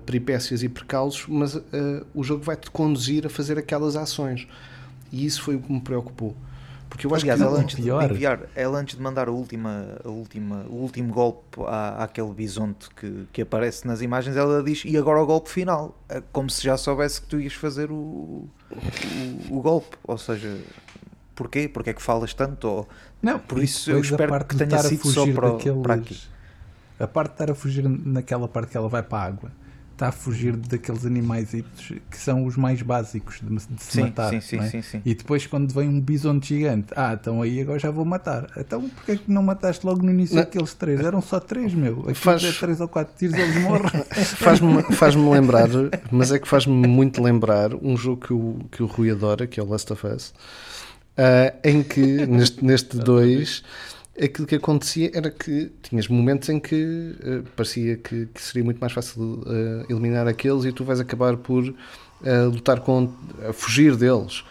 [0.05, 1.61] peripécias e percalços, mas uh,
[2.13, 4.47] o jogo vai-te conduzir a fazer aquelas ações.
[5.11, 6.35] E isso foi o que me preocupou.
[6.93, 9.97] Porque eu acho Aliás, que ela antes, de enviar, ela antes de mandar a última,
[10.05, 14.83] a última, o último golpe à, àquele bisonte que, que aparece nas imagens, ela diz:
[14.85, 15.97] E agora o golpe final?
[16.07, 18.47] É como se já soubesse que tu ias fazer o, o,
[19.49, 19.97] o golpe.
[20.03, 20.55] Ou seja,
[21.33, 21.67] porquê?
[21.67, 22.67] Porquê é que falas tanto?
[22.67, 22.87] Ou,
[23.23, 25.81] não, por isso eu espero que tenha sido só para, daqueles...
[25.81, 26.21] para aqui.
[26.99, 29.51] A parte de estar a fugir naquela parte que ela vai para a água
[29.93, 34.29] está a fugir daqueles animais que são os mais básicos de, de se sim, matar.
[34.29, 34.67] Sim, sim, é?
[34.67, 38.03] sim, sim, E depois quando vem um bisonte gigante, ah, então aí agora já vou
[38.03, 38.49] matar.
[38.57, 40.43] Então porquê é que não mataste logo no início não.
[40.43, 40.99] aqueles três?
[40.99, 42.01] Eram só três, meu.
[42.01, 42.43] Aqui faz...
[42.43, 44.03] é três ou quatro tiros eles morrem.
[44.37, 45.69] faz-me faz lembrar,
[46.11, 49.59] mas é que faz-me muito lembrar um jogo que o, que o Rui adora, que
[49.59, 50.33] é o Last of Us,
[51.17, 53.63] uh, em que neste, neste dois
[54.21, 58.79] aquilo que acontecia era que tinhas momentos em que uh, parecia que, que, seria muito
[58.79, 61.75] mais fácil uh, eliminar aqueles e tu vais acabar por uh,
[62.45, 63.11] lutar com
[63.53, 64.43] fugir deles.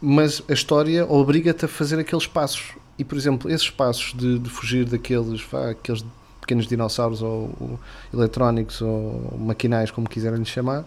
[0.00, 2.72] Mas a história obriga-te a fazer aqueles passos.
[2.98, 6.04] E, por exemplo, esses passos de, de fugir daqueles vá, aqueles
[6.40, 7.80] pequenos dinossauros ou, ou,
[8.12, 10.84] eletrónicos ou maquinais, como quiserem chamar,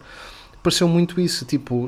[0.61, 1.45] pareceu muito isso.
[1.45, 1.87] Tipo,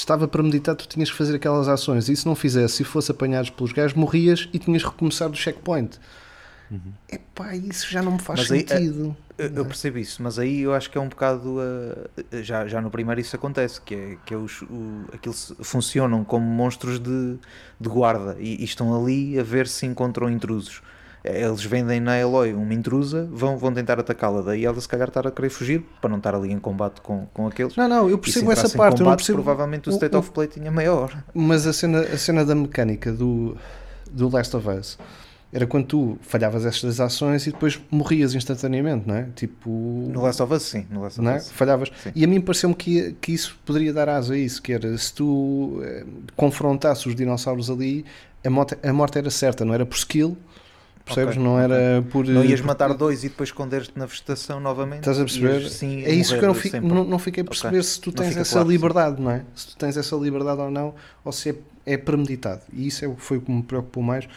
[0.00, 2.08] estava para meditar, tu tinhas que fazer aquelas ações.
[2.08, 5.36] E se não fizesse, e fosse apanhados pelos gajos, morrias e tinhas que recomeçar do
[5.36, 5.98] checkpoint.
[6.70, 6.92] Uhum.
[7.10, 9.16] Epá, isso já não me faz mas sentido.
[9.38, 11.58] Aí, eu percebo isso, mas aí eu acho que é um bocado.
[11.58, 16.24] Uh, já, já no primeiro isso acontece, que é que é os, o, aqueles funcionam
[16.24, 17.38] como monstros de,
[17.80, 20.82] de guarda e, e estão ali a ver se encontram intrusos
[21.30, 24.42] eles vendem na Eloy uma intrusa, vão, vão tentar atacá-la.
[24.42, 27.26] Daí ela se calhar estar a querer fugir para não estar ali em combate com,
[27.32, 27.76] com aqueles.
[27.76, 28.98] Não, não, eu percebo essa parte.
[28.98, 29.42] Combate, percebo...
[29.42, 31.12] Provavelmente o state o, of play tinha maior.
[31.34, 33.56] Mas a cena, a cena da mecânica do,
[34.10, 34.98] do Last of Us
[35.52, 39.28] era quando tu falhavas estas ações e depois morrias instantaneamente, não é?
[39.34, 39.70] Tipo.
[39.70, 40.86] No Last of Us, sim.
[40.90, 41.36] No Last of é?
[41.36, 41.50] Us.
[41.50, 41.90] Falhavas.
[42.02, 42.12] Sim.
[42.14, 45.14] E a mim pareceu-me que, que isso poderia dar asa a isso, que era se
[45.14, 46.04] tu eh,
[46.36, 48.04] confrontasses os dinossauros ali,
[48.44, 50.36] a morte, a morte era certa, não era por skill,
[51.08, 51.36] percebes?
[51.36, 52.26] Ok, não era por.
[52.26, 55.00] Não ias por- matar dois e depois esconder-te na vegetação novamente.
[55.00, 55.60] Estás a perceber?
[55.62, 58.12] Ias, sim, é isso que eu não, fico, não, não fiquei a perceber se tu
[58.12, 58.72] tens essa claro, sim.
[58.72, 59.44] liberdade, não é?
[59.54, 60.94] Se tu tens essa liberdade ou não,
[61.24, 61.54] ou se é,
[61.86, 62.62] é premeditado.
[62.72, 64.28] E isso é, o foi o que me preocupou mais,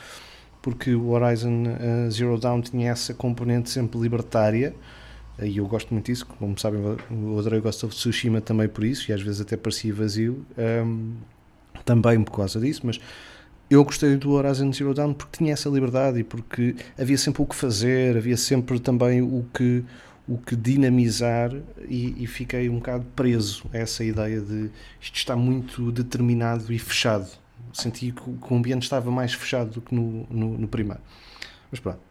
[0.61, 4.73] porque o Horizon eh, Zero Dawn tinha essa componente sempre libertária.
[5.39, 8.67] eh, E eu gosto muito disso, como sabem, eu adorei o Ghost of Tsushima também
[8.67, 11.13] por isso, e às vezes até parecia vazio, ehm,
[11.83, 12.99] também por causa disso, mas
[13.71, 17.45] eu gostei do Horizon Zero Dawn porque tinha essa liberdade e porque havia sempre o
[17.45, 19.83] que fazer, havia sempre também o que,
[20.27, 21.51] o que dinamizar
[21.87, 24.69] e, e fiquei um bocado preso a essa ideia de
[25.01, 27.27] isto está muito determinado e fechado.
[27.73, 31.01] Senti que, o- que o ambiente estava mais fechado do que no, no, no primeiro.
[31.71, 32.10] Mas pronto.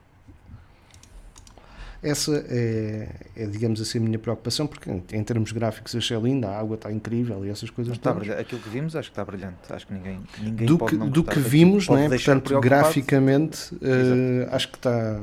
[2.03, 6.49] Essa é, é, digamos assim, a minha preocupação, porque em, em termos gráficos achei linda,
[6.49, 8.41] a água está incrível e essas coisas Está brilhante.
[8.41, 9.57] Aquilo que vimos acho que está brilhante.
[9.69, 12.09] Acho que ninguém, ninguém do pode que, do que vimos, é?
[12.09, 15.21] deixar portanto, graficamente, eh, acho que está,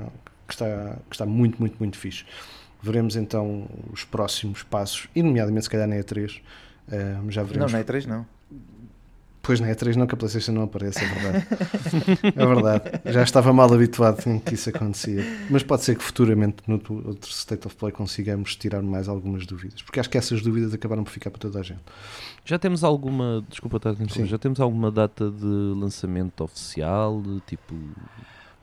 [0.48, 2.26] que, está, que está muito, muito, muito fixe.
[2.80, 6.42] Veremos então os próximos passos, e nomeadamente se calhar na E3,
[6.92, 7.72] eh, já veremos.
[7.72, 8.37] não é 3 não.
[9.47, 11.47] Pois na E3 não, que a PlayStation não aparece, é verdade.
[12.36, 12.83] é verdade.
[13.05, 15.23] Já estava mal habituado em que isso acontecia.
[15.49, 19.81] Mas pode ser que futuramente, no outro State of Play, consigamos tirar mais algumas dúvidas.
[19.81, 21.79] Porque acho que essas dúvidas acabaram por ficar para toda a gente.
[22.43, 25.45] Já temos alguma, desculpa estar a já temos alguma data de
[25.79, 27.73] lançamento oficial, de tipo,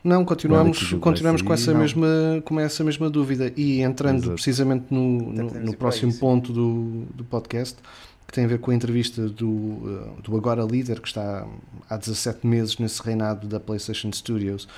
[0.04, 1.80] Não, é continuamos, continuamos com, essa Não.
[1.80, 3.50] mesma, com essa mesma dúvida.
[3.56, 4.34] E entrando Exato.
[4.34, 7.78] precisamente no, no, no próximo ponto do, do podcast,
[8.26, 11.46] que tem a ver com a entrevista do, uh, do agora líder, que está
[11.88, 14.68] há 17 meses nesse reinado da PlayStation Studios.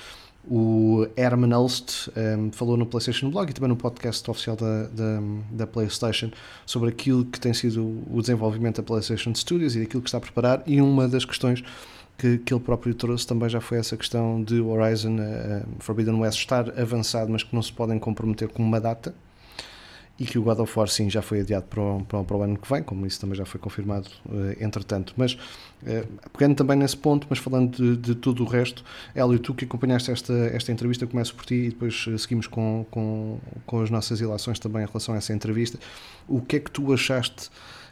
[0.49, 5.19] O Herman Hulst um, falou no PlayStation Blog e também no podcast oficial da, da,
[5.51, 6.31] da PlayStation
[6.65, 10.21] sobre aquilo que tem sido o desenvolvimento da PlayStation Studios e daquilo que está a
[10.21, 10.63] preparar.
[10.65, 11.61] E uma das questões
[12.17, 16.39] que, que ele próprio trouxe também já foi essa questão de Horizon uh, Forbidden West
[16.39, 19.13] estar avançado, mas que não se podem comprometer com uma data.
[20.19, 22.41] E que o God of War sim já foi adiado para o, para para o
[22.41, 25.13] ano que vem, como isso também já foi confirmado uh, entretanto.
[25.15, 29.53] Mas uh, pegando também nesse ponto, mas falando de, de tudo o resto, Hélio, tu
[29.53, 33.81] que acompanhaste esta, esta entrevista, começo por ti e depois uh, seguimos com, com, com
[33.81, 35.77] as nossas ilações também em relação a essa entrevista.
[36.27, 37.49] O que é que tu achaste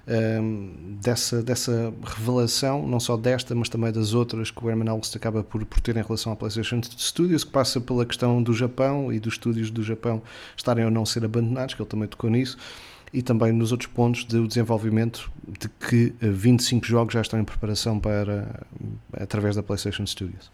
[0.07, 5.15] um, dessa, dessa revelação, não só desta, mas também das outras que o Herman Hulst
[5.15, 9.11] acaba por, por ter em relação à PlayStation Studios, que passa pela questão do Japão
[9.11, 10.21] e dos estúdios do Japão
[10.55, 12.57] estarem ou não ser abandonados, que ele também tocou nisso,
[13.11, 17.45] e também nos outros pontos do desenvolvimento de que eh, 25 jogos já estão em
[17.45, 18.65] preparação para
[19.13, 20.51] através da PlayStation Studios.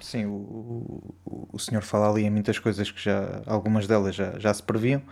[0.00, 4.38] Sim, o, o, o senhor fala ali em muitas coisas que já, algumas delas já,
[4.38, 5.02] já se previam,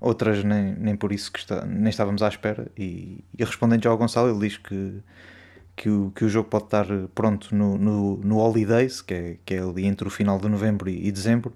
[0.00, 2.70] outras nem, nem por isso que está, nem estávamos à espera.
[2.76, 5.00] E, e respondendo já ao Gonçalo, ele diz que,
[5.76, 9.54] que, o, que o jogo pode estar pronto no, no, no Holidays, que é, que
[9.54, 11.52] é ali entre o final de novembro e, e dezembro,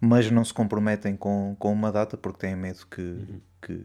[0.00, 3.18] mas não se comprometem com, com uma data porque têm medo que,
[3.62, 3.80] que,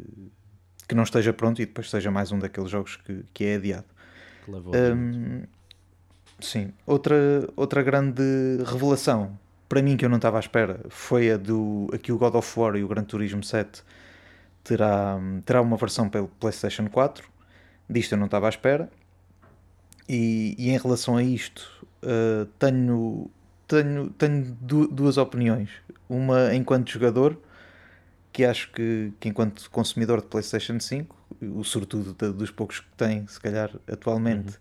[0.88, 3.86] que não esteja pronto e depois seja mais um daqueles jogos que, que é adiado.
[4.46, 4.96] que tempo?
[4.96, 5.44] Hum,
[6.40, 7.16] sim, outra,
[7.56, 8.24] outra grande
[8.66, 9.38] revelação
[9.70, 12.60] para mim que eu não estava à espera foi a do aqui o God of
[12.60, 13.84] War e o Gran Turismo 7
[14.64, 17.28] terá, terá uma versão pelo PlayStation 4.
[17.90, 18.90] Disto eu não estava à espera.
[20.08, 23.30] E, e em relação a isto, uh, tenho,
[23.68, 25.70] tenho, tenho du duas opiniões.
[26.10, 27.40] Uma enquanto jogador,
[28.34, 31.16] que acho que, que enquanto consumidor de PlayStation 5,
[31.56, 34.58] o sortudo de, dos poucos que tem, se calhar atualmente,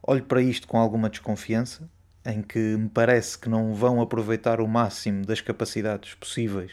[0.00, 1.88] olho para isto com alguma desconfiança,
[2.24, 6.72] em que me parece que não vão aproveitar o máximo das capacidades possíveis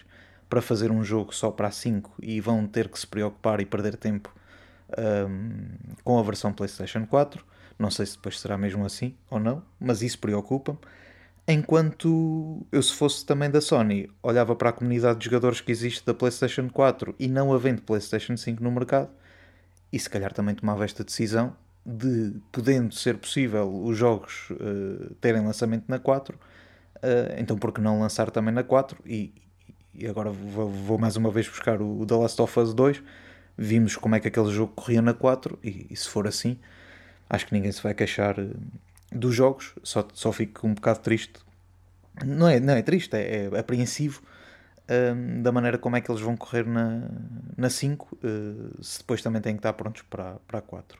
[0.49, 3.65] para fazer um jogo só para a 5 e vão ter que se preocupar e
[3.65, 4.33] perder tempo
[4.97, 5.69] um,
[6.03, 7.43] com a versão PlayStation 4.
[7.77, 10.79] Não sei se depois será mesmo assim ou não, mas isso preocupa-me.
[11.47, 16.05] Enquanto eu, se fosse também da Sony, olhava para a comunidade de jogadores que existe
[16.05, 19.09] da PlayStation 4 e não havendo PlayStation 5 no mercado,
[19.91, 21.55] e se calhar também tomava esta decisão
[21.85, 26.99] de, podendo ser possível os jogos uh, terem lançamento na 4, uh,
[27.37, 28.97] então por que não lançar também na 4?
[29.05, 29.33] E,
[29.93, 33.01] e agora vou, vou, mais uma vez buscar o, o The Last of Us 2.
[33.57, 36.57] Vimos como é que aquele jogo corria na 4, e, e se for assim,
[37.29, 38.55] acho que ninguém se vai queixar uh,
[39.11, 39.73] dos jogos.
[39.83, 41.39] Só, só fico um bocado triste.
[42.25, 44.21] Não é, não é triste, é, é apreensivo
[44.91, 47.07] um, da maneira como é que eles vão correr na,
[47.57, 50.99] na 5, uh, se depois também têm que estar prontos para, para a 4.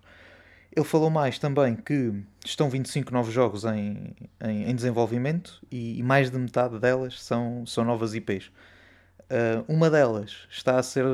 [0.74, 2.14] Ele falou mais também que
[2.46, 7.84] estão 25 novos jogos em, em, em desenvolvimento e, mais de metade delas são, são
[7.84, 8.48] novas IPs.
[9.30, 11.06] Uh, uma delas está a ser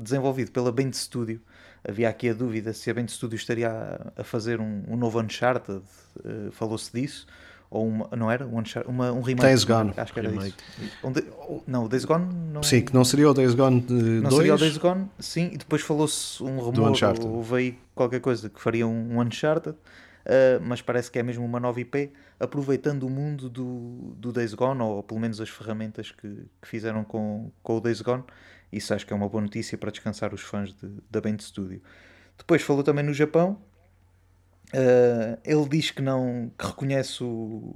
[0.00, 1.40] desenvolvida pela Band Studio.
[1.82, 5.20] Havia aqui a dúvida se a Band Studio estaria a, a fazer um, um, novo
[5.20, 5.82] Uncharted,
[6.18, 7.26] uh, falou-se disso
[7.70, 8.46] ou uma, não era?
[8.46, 9.46] Um, uma, um remake.
[9.46, 9.92] Days Gone.
[9.96, 10.56] Acho que era remake.
[10.80, 11.62] isso.
[11.66, 12.62] não, o Days Gone não...
[12.62, 14.36] Sim, que não seria o Days Gone de Não dois.
[14.36, 16.92] seria o Days Gone, sim, e depois falou-se um rumor,
[17.24, 21.58] houve aí qualquer coisa que faria um Uncharted, uh, mas parece que é mesmo uma
[21.58, 26.28] nova IP, aproveitando o mundo do, do Days Gone, ou pelo menos as ferramentas que,
[26.60, 28.24] que fizeram com, com o Days Gone,
[28.72, 31.80] isso acho que é uma boa notícia para descansar os fãs de, da Band Studio.
[32.36, 33.58] Depois falou também no Japão,
[34.74, 37.74] Uh, ele diz que não que reconhece o,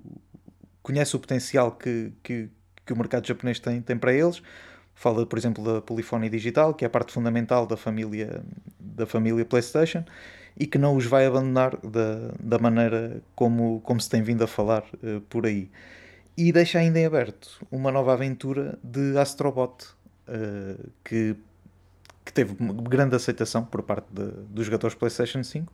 [0.82, 2.48] conhece o potencial que, que,
[2.84, 4.42] que, o mercado japonês tem, tem para eles.
[4.94, 8.42] Fala, por exemplo, da polifonia digital, que é a parte fundamental da família,
[8.78, 10.04] da família PlayStation,
[10.58, 14.46] e que não os vai abandonar da, da maneira como, como se tem vindo a
[14.46, 15.70] falar uh, por aí.
[16.36, 19.86] E deixa ainda em aberto uma nova aventura de Astrobot,
[20.28, 21.34] uh, que,
[22.24, 25.72] que teve grande aceitação por parte de, dos jogadores PlayStation 5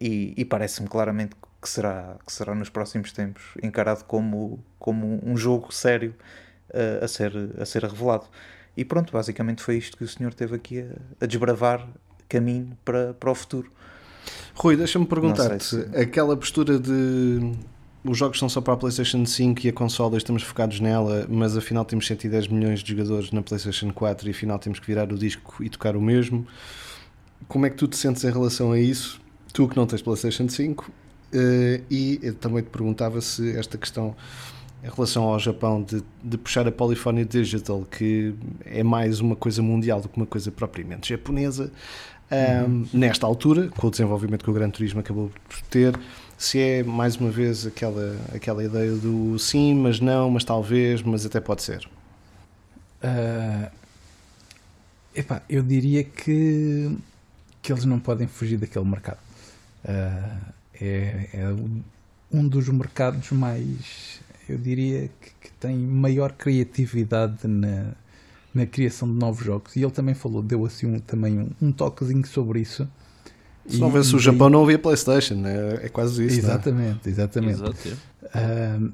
[0.00, 5.36] e, e parece-me claramente que será, que será nos próximos tempos encarado como, como um
[5.36, 6.14] jogo sério
[6.70, 8.26] uh, a, ser, a ser revelado.
[8.76, 11.86] E pronto, basicamente foi isto que o senhor teve aqui a, a desbravar
[12.28, 13.70] caminho para, para o futuro.
[14.54, 15.80] Rui, deixa-me perguntar-te, se...
[15.96, 17.54] aquela postura de
[18.04, 21.56] os jogos são só para a PlayStation 5 e a consola estamos focados nela, mas
[21.56, 25.18] afinal temos 110 milhões de jogadores na PlayStation 4 e afinal temos que virar o
[25.18, 26.46] disco e tocar o mesmo.
[27.48, 29.20] Como é que tu te sentes em relação a isso?
[29.56, 30.92] Tu que não tens PlayStation 5, uh,
[31.32, 34.14] eh, e também te perguntava se esta questão
[34.84, 38.34] em relação ao Japão de, de, puxar a Polyphony Digital, que
[38.66, 41.72] é mais uma coisa mundial do que uma coisa propriamente japonesa,
[42.30, 42.86] um, uhum.
[42.92, 45.98] nesta altura, com o desenvolvimento que o Gran Turismo acabou por ter,
[46.36, 51.24] se é mais uma vez aquela, aquela ideia do sim, mas não, mas talvez, mas
[51.24, 51.88] até pode ser.
[53.02, 53.70] Uh,
[55.14, 56.94] epá, eu diria que,
[57.62, 59.25] que eles não podem fugir daquele mercado.
[59.86, 61.56] Uh, é, é,
[62.30, 67.92] um dos mercados mais, eu diria, que, que tem maior criatividade na,
[68.54, 69.76] na criação de novos jogos.
[69.76, 72.88] E ele também falou, deu assim um, também um, um toquezinho sobre isso.
[73.66, 76.36] Se não houvesse o Japão, não havia PlayStation, é, é quase isso.
[76.36, 76.38] É?
[76.38, 77.54] Exatamente, exatamente.
[77.54, 77.88] Exato,
[78.24, 78.92] uh,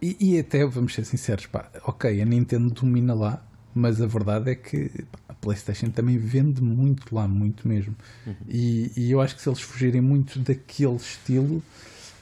[0.00, 3.40] e, e, até, vamos ser sinceros, pá, ok, a Nintendo domina lá,
[3.72, 7.94] mas a verdade é que pá, PlayStation também vende muito lá, muito mesmo.
[8.24, 8.34] Uhum.
[8.48, 11.56] E, e, eu acho que se eles fugirem muito daquele estilo,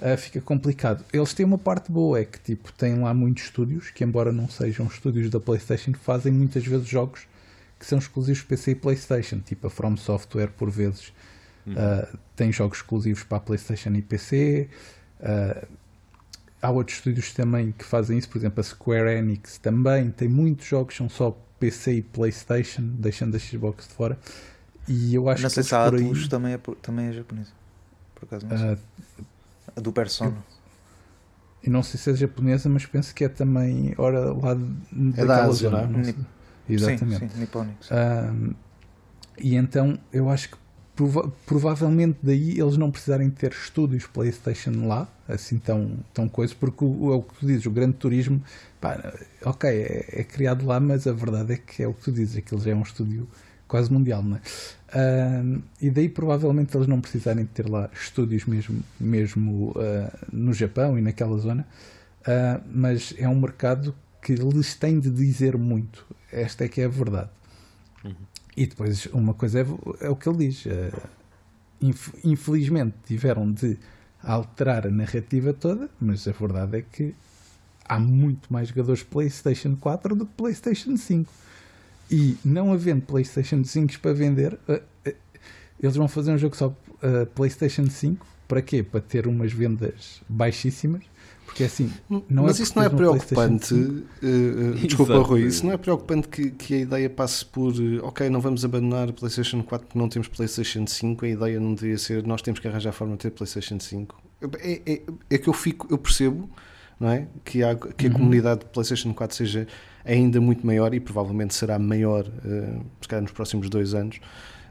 [0.01, 1.05] uh, fica complicado.
[1.13, 4.49] Eles têm uma parte boa, é que tipo, têm lá muitos estúdios, que embora não
[4.49, 7.29] sejam estúdios da PlayStation, fazem muitas vezes jogos
[7.79, 11.13] que são exclusivos PC e PlayStation, tipo a From Software por vezes.
[11.67, 11.75] Uhum.
[11.75, 14.69] Uh, tem jogos exclusivos para a PlayStation e PC.
[15.21, 15.67] Uh,
[16.61, 20.67] há outros estúdios também que fazem isso, por exemplo, a Square Enix também tem muitos
[20.67, 24.19] jogos, são só PC e PlayStation, deixando a Xbox de fora.
[24.89, 26.29] E eu acho não que sei se a Atlus aí...
[26.29, 27.51] também, é, também é japonesa,
[28.15, 28.73] por acaso não sei.
[28.73, 28.79] Uh,
[29.77, 30.31] a do Persona.
[30.31, 30.61] Eu,
[31.65, 34.57] eu não sei se é japonesa, mas penso que é também ora lá
[35.17, 36.15] é da Ásia, não é?
[36.69, 37.19] Exatamente.
[37.19, 37.91] Sim, sim, Nipponics.
[37.91, 38.55] Uh,
[39.39, 40.57] e então eu acho que
[41.01, 46.85] prova provavelmente daí eles não precisarem ter estúdios PlayStation lá, assim tão, tão coisa, porque
[46.85, 48.43] o, é o que tu dizes, o Grande Turismo,
[48.81, 52.13] pá, ok, é, é, criado lá, mas a verdade é que é o que tu
[52.13, 53.27] dizes, aquilo já é um estúdio
[53.67, 54.41] quase mundial, não é?
[54.91, 60.99] Uh, e daí provavelmente eles não precisarem ter lá estúdios mesmo, mesmo uh, no Japão
[60.99, 61.67] e naquela zona,
[62.23, 66.05] uh, mas é um mercado que lhes tem de dizer muito.
[66.31, 67.31] Esta é que é a verdade.
[68.05, 68.15] Uhum.
[68.61, 69.67] E depois, uma coisa é,
[70.05, 70.67] é o que ele diz.
[70.67, 70.93] Uh,
[72.23, 73.79] infelizmente, tiveram de
[74.23, 77.15] alterar a narrativa toda, mas a verdade é que
[77.87, 81.33] há muito mais jogadores PlayStation 4 do que PlayStation 5.
[82.11, 84.75] E não havendo PlayStation 5 para vender, uh,
[85.09, 85.15] uh,
[85.83, 86.77] eles vão fazer um jogo só
[87.35, 88.27] PlayStation 5.
[88.47, 88.83] Para quê?
[88.83, 91.03] Para ter umas vendas baixíssimas
[91.51, 93.75] porque assim, não Mas é isso não é preocupante.
[93.75, 98.31] Uh, desculpa, Rui, isso não é preocupante que, que a ideia passe por uh, ok,
[98.31, 101.25] não vamos abandonar PlayStation 4 porque não temos PlayStation 5.
[101.25, 104.23] A ideia não deveria ser nós temos que arranjar a forma de ter PlayStation 5.
[104.61, 106.49] É, é, é que eu fico, eu percebo
[107.01, 107.27] não é?
[107.45, 108.15] que, há, que a uhum.
[108.15, 109.67] comunidade de PlayStation 4 seja
[110.05, 114.21] ainda muito maior e provavelmente será maior uh, se calhar nos próximos dois anos.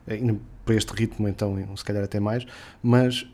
[0.07, 0.39] Uh,
[0.69, 2.45] para este ritmo, então, se calhar até mais,
[2.83, 3.25] mas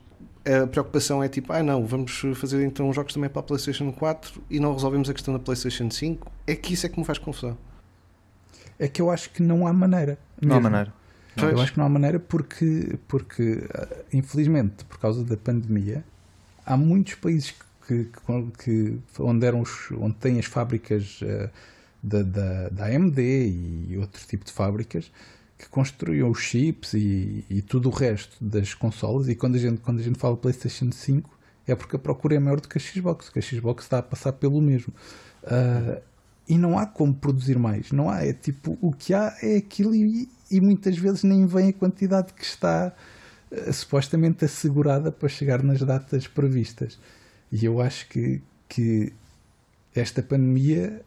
[0.46, 4.44] a preocupação é tipo, ah não, vamos fazer então jogos também para a PlayStation 4
[4.50, 6.32] e não resolvemos a questão da PlayStation 5.
[6.46, 7.58] É que isso é que me faz confusão.
[8.78, 10.20] É que eu acho que não há maneira.
[10.40, 10.94] Não há maneira.
[11.38, 13.68] Eu acho que não há maneira porque, porque,
[14.14, 16.04] infelizmente, por causa da pandemia,
[16.66, 17.54] há muitos países
[17.88, 21.50] que, que, que onde, eram os, onde têm as fábricas uh,
[22.02, 25.12] da, da, da AMD e outro tipo de fábricas
[25.58, 29.30] que construíam os chips e, e, tudo o resto das consolas.
[29.30, 31.30] E quando a, gente, quando a gente fala PlayStation 5,
[31.68, 34.04] é porque a procura é maior do que a Xbox, que a Xbox está a
[34.04, 34.94] passar pelo mesmo.
[35.44, 36.02] Uh,
[36.48, 37.92] e não há como produzir mais.
[37.92, 38.24] Não há.
[38.26, 42.34] É tipo, o que há é aquilo e, e muitas vezes nem vem a quantidade
[42.34, 42.94] que está
[43.52, 47.00] uh, supostamente assegurada para chegar nas datas previstas.
[47.52, 49.14] E eu acho que, que
[49.96, 51.02] esta pandemia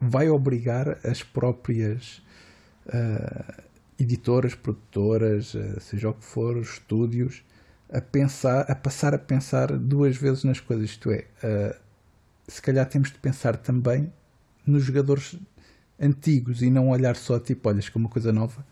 [0.00, 2.20] vai obrigar as próprias
[2.88, 3.62] uh,
[3.98, 7.42] editoras, produtoras, uh, seja o que for, os estúdios,
[7.90, 10.90] a pensar, a passar a pensar duas vezes nas coisas.
[10.90, 11.74] Isto é, uh,
[12.46, 14.12] se calhar temos de pensar também
[14.66, 15.36] nos jogadores
[16.00, 18.64] antigos e não olhar só tipo, olhas que é uma coisa nova,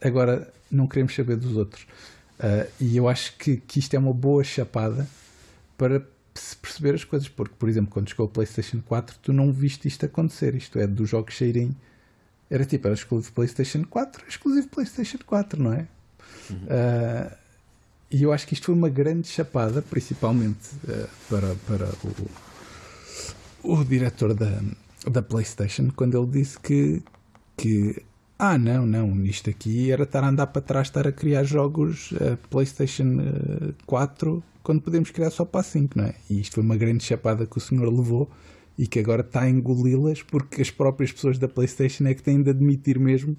[0.00, 1.86] agora não queremos saber dos outros.
[2.38, 5.06] Uh, e eu acho que, que isto é uma boa chapada
[5.76, 9.52] para se perceber as coisas, porque, por exemplo, quando chegou o PlayStation 4, tu não
[9.52, 10.54] viste isto acontecer.
[10.54, 11.76] Isto é, dos jogos saírem
[12.52, 15.86] era tipo, era exclusivo PlayStation 4, exclusivo PlayStation 4, não é?
[16.50, 16.56] Uhum.
[16.56, 17.36] Uh,
[18.10, 21.88] e eu acho que isto foi uma grande chapada, principalmente uh, para, para
[23.64, 24.60] o, o diretor da,
[25.10, 27.02] da PlayStation, quando ele disse que,
[27.56, 28.02] que
[28.38, 32.12] ah, não, não, isto aqui era estar a andar para trás, estar a criar jogos
[32.12, 33.16] uh, PlayStation
[33.86, 36.14] 4 quando podemos criar só para a 5, não é?
[36.28, 38.30] E isto foi uma grande chapada que o senhor levou
[38.78, 42.42] e que agora está a engoli-las porque as próprias pessoas da PlayStation é que têm
[42.42, 43.36] de admitir mesmo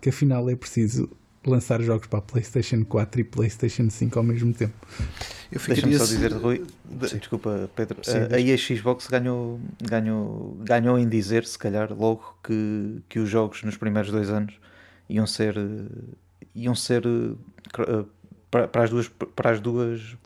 [0.00, 1.10] que afinal é preciso
[1.46, 4.74] lançar jogos para a PlayStation 4 e PlayStation 5 ao mesmo tempo.
[5.50, 6.64] Deixa-me só dizer, Rui,
[7.08, 7.18] Sim.
[7.18, 13.00] desculpa, Pedro, Sim, a, a Xbox ganhou, ganhou, ganhou em dizer, se calhar, logo que,
[13.08, 14.54] que os jogos nos primeiros dois anos
[15.08, 15.54] iam ser,
[16.52, 18.04] iam ser eh,
[18.50, 20.16] para, para, as duas, para, as duas,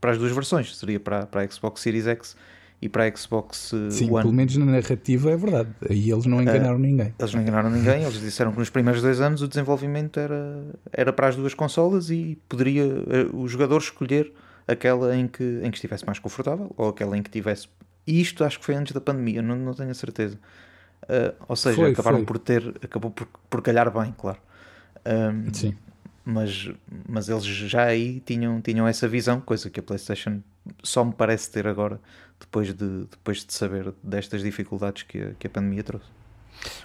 [0.00, 2.36] para as duas versões, seria para, para a Xbox Series X
[2.82, 4.22] e para a Xbox Sim, One.
[4.22, 5.68] pelo menos na narrativa é verdade.
[5.88, 7.14] Aí eles não enganaram uh, ninguém.
[7.18, 8.02] Eles não enganaram ninguém.
[8.02, 12.10] Eles disseram que nos primeiros dois anos o desenvolvimento era, era para as duas consolas
[12.10, 14.32] e poderia uh, o jogador escolher
[14.66, 17.68] aquela em que, em que estivesse mais confortável ou aquela em que tivesse.
[18.06, 20.38] E isto acho que foi antes da pandemia, não, não tenho a certeza.
[21.04, 22.26] Uh, ou seja, foi, acabaram foi.
[22.26, 24.38] por ter, acabou por, por calhar bem, claro.
[25.06, 25.74] Um, Sim.
[26.24, 26.70] Mas,
[27.08, 30.40] mas eles já aí tinham, tinham essa visão, coisa que a PlayStation
[30.82, 32.00] só me parece ter agora
[32.38, 36.06] depois de, depois de saber destas dificuldades que a, que a pandemia trouxe.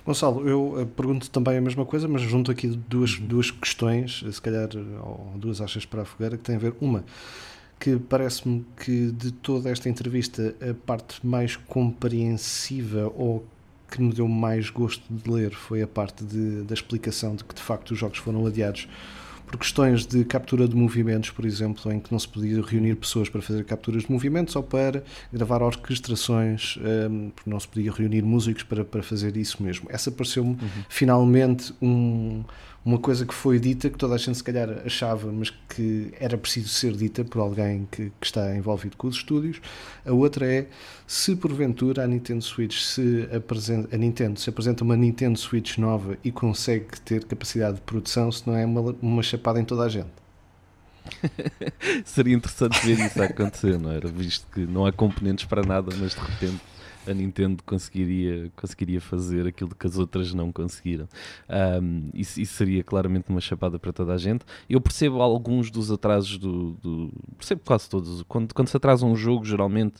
[0.06, 4.42] Gonçalo, eu eh, pergunto também a mesma coisa, mas junto aqui duas, duas questões, se
[4.42, 4.70] calhar,
[5.04, 6.74] ou duas achas para a fogueira, que tem a ver.
[6.80, 7.04] Uma,
[7.80, 13.46] que parece-me que de toda esta entrevista a parte mais compreensiva ou
[13.90, 17.54] que me deu mais gosto de ler foi a parte de, da explicação de que
[17.54, 18.88] de facto os jogos foram adiados
[19.46, 23.30] por questões de captura de movimentos, por exemplo, em que não se podia reunir pessoas
[23.30, 26.78] para fazer capturas de movimentos ou para gravar orquestrações,
[27.10, 29.88] um, porque não se podia reunir músicos para, para fazer isso mesmo.
[29.90, 30.58] Essa pareceu-me uhum.
[30.90, 32.44] finalmente um,
[32.86, 36.38] uma coisa que foi dita, que toda a gente se calhar achava, mas que era
[36.38, 39.60] preciso ser dita por alguém que, que está envolvido com os estúdios.
[40.06, 40.68] A outra é
[41.08, 46.16] se porventura a Nintendo Switch se apresenta, a Nintendo se apresenta uma Nintendo Switch nova
[46.24, 49.90] e consegue ter capacidade de produção, se não é uma, uma chapada em toda a
[49.90, 50.14] gente.
[52.06, 54.08] Seria interessante ver isso acontecer, não era?
[54.08, 56.62] Visto que não há componentes para nada, mas de repente
[57.08, 61.08] a Nintendo conseguiria, conseguiria fazer aquilo que as outras não conseguiram.
[61.50, 64.46] Um, isso, isso, seria claramente uma chapada para toda a gente.
[64.70, 66.72] Eu percebo alguns dos atrasos do.
[66.82, 68.24] do percebo quase todos.
[68.24, 69.96] Quando, quando se atrasa um jogo, geralmente,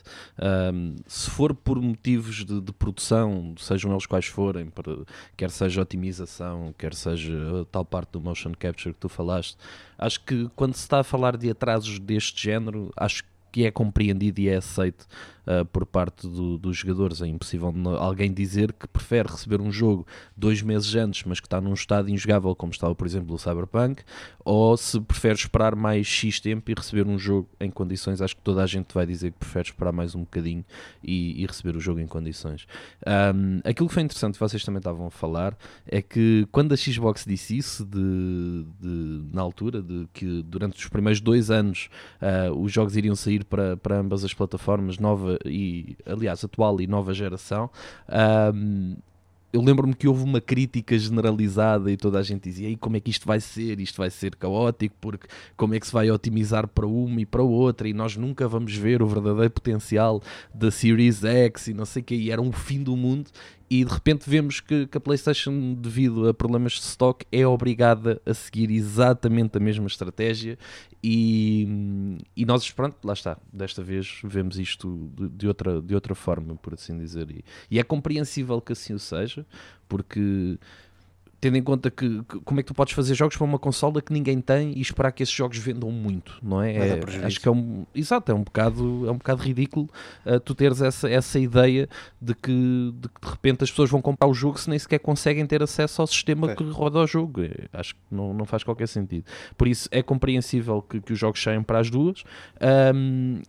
[0.72, 4.98] um, se for por motivos de, de, produção, sejam eles quais forem, para,
[5.36, 9.56] quer seja otimização, quer seja tal parte do motion capture que tu falaste,
[9.98, 14.40] acho que quando se está a falar de atrasos deste género, acho que é compreendido
[14.40, 15.06] e é aceito
[15.46, 17.22] uh, por parte do, dos jogadores.
[17.22, 20.06] É impossível alguém dizer que prefere receber um jogo
[20.36, 24.02] dois meses antes, mas que está num estado injogável, como estava, por exemplo, o Cyberpunk,
[24.44, 28.20] ou se prefere esperar mais X tempo e receber um jogo em condições.
[28.20, 30.64] Acho que toda a gente vai dizer que prefere esperar mais um bocadinho
[31.02, 32.66] e, e receber o jogo em condições.
[33.06, 35.56] Um, aquilo que foi interessante, vocês também estavam a falar,
[35.86, 40.88] é que quando a Xbox disse isso, de, de na altura, de que durante os
[40.88, 41.88] primeiros dois anos
[42.20, 44.98] uh, os jogos iriam sair para, para ambas as plataformas,
[45.44, 47.70] e, aliás, atual e nova geração.
[48.54, 48.96] Um,
[49.52, 53.00] eu lembro-me que houve uma crítica generalizada e toda a gente dizia e como é
[53.00, 53.80] que isto vai ser?
[53.80, 55.26] Isto vai ser caótico, porque
[55.56, 58.74] como é que se vai otimizar para uma e para outra e nós nunca vamos
[58.76, 60.22] ver o verdadeiro potencial
[60.52, 63.30] da Series X e não sei o que, e era um fim do mundo
[63.68, 68.20] e de repente vemos que, que, a PlayStation, devido a problemas de stock, é obrigada
[68.24, 70.56] a seguir exatamente a mesma estratégia.
[71.02, 73.36] E, e nós, pronto, lá está.
[73.52, 77.28] Desta vez vemos isto de, de outra, de outra forma, por assim dizer.
[77.30, 79.44] E, e é compreensível que assim o seja,
[79.88, 80.58] porque
[81.46, 84.02] tendo em conta que, que, como é que tu podes fazer jogos para uma consola
[84.02, 86.74] que ninguém tem e esperar que esses jogos vendam muito, não é?
[86.76, 89.88] é acho que é um, exato, é um bocado, é um bocado ridículo
[90.24, 91.88] uh, tu teres essa, essa ideia
[92.20, 94.98] de que, de que de repente as pessoas vão comprar o jogo se nem sequer
[94.98, 96.56] conseguem ter acesso ao sistema é.
[96.56, 97.42] que roda o jogo.
[97.42, 99.24] É, acho que não, não faz qualquer sentido.
[99.56, 102.24] Por isso é compreensível que, que os jogos saiam para as duas.
[102.94, 103.40] Um,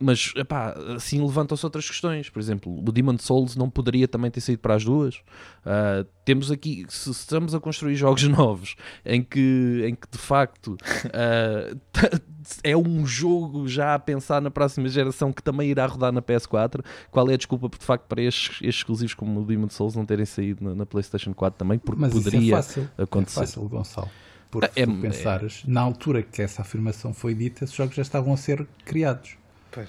[0.00, 2.30] mas epá, assim levantam-se outras questões.
[2.30, 5.16] Por exemplo, o Demon Souls não poderia também ter saído para as duas.
[5.16, 10.68] Uh, temos aqui, se estamos a construir jogos novos em que, em que de facto
[10.74, 11.80] uh,
[12.64, 16.82] é um jogo já a pensar na próxima geração que também irá rodar na PS4,
[17.10, 20.06] qual é a desculpa de facto para estes, estes exclusivos como o Demon Souls não
[20.06, 21.78] terem saído na, na PlayStation 4 também?
[21.78, 22.88] Porque Mas poderia é fácil.
[22.96, 23.40] acontecer.
[23.40, 24.10] É fácil, Gonçalo.
[24.50, 25.70] Porque é, se tu pensares, é...
[25.70, 29.38] na altura que essa afirmação foi dita, esses jogos já estavam a ser criados.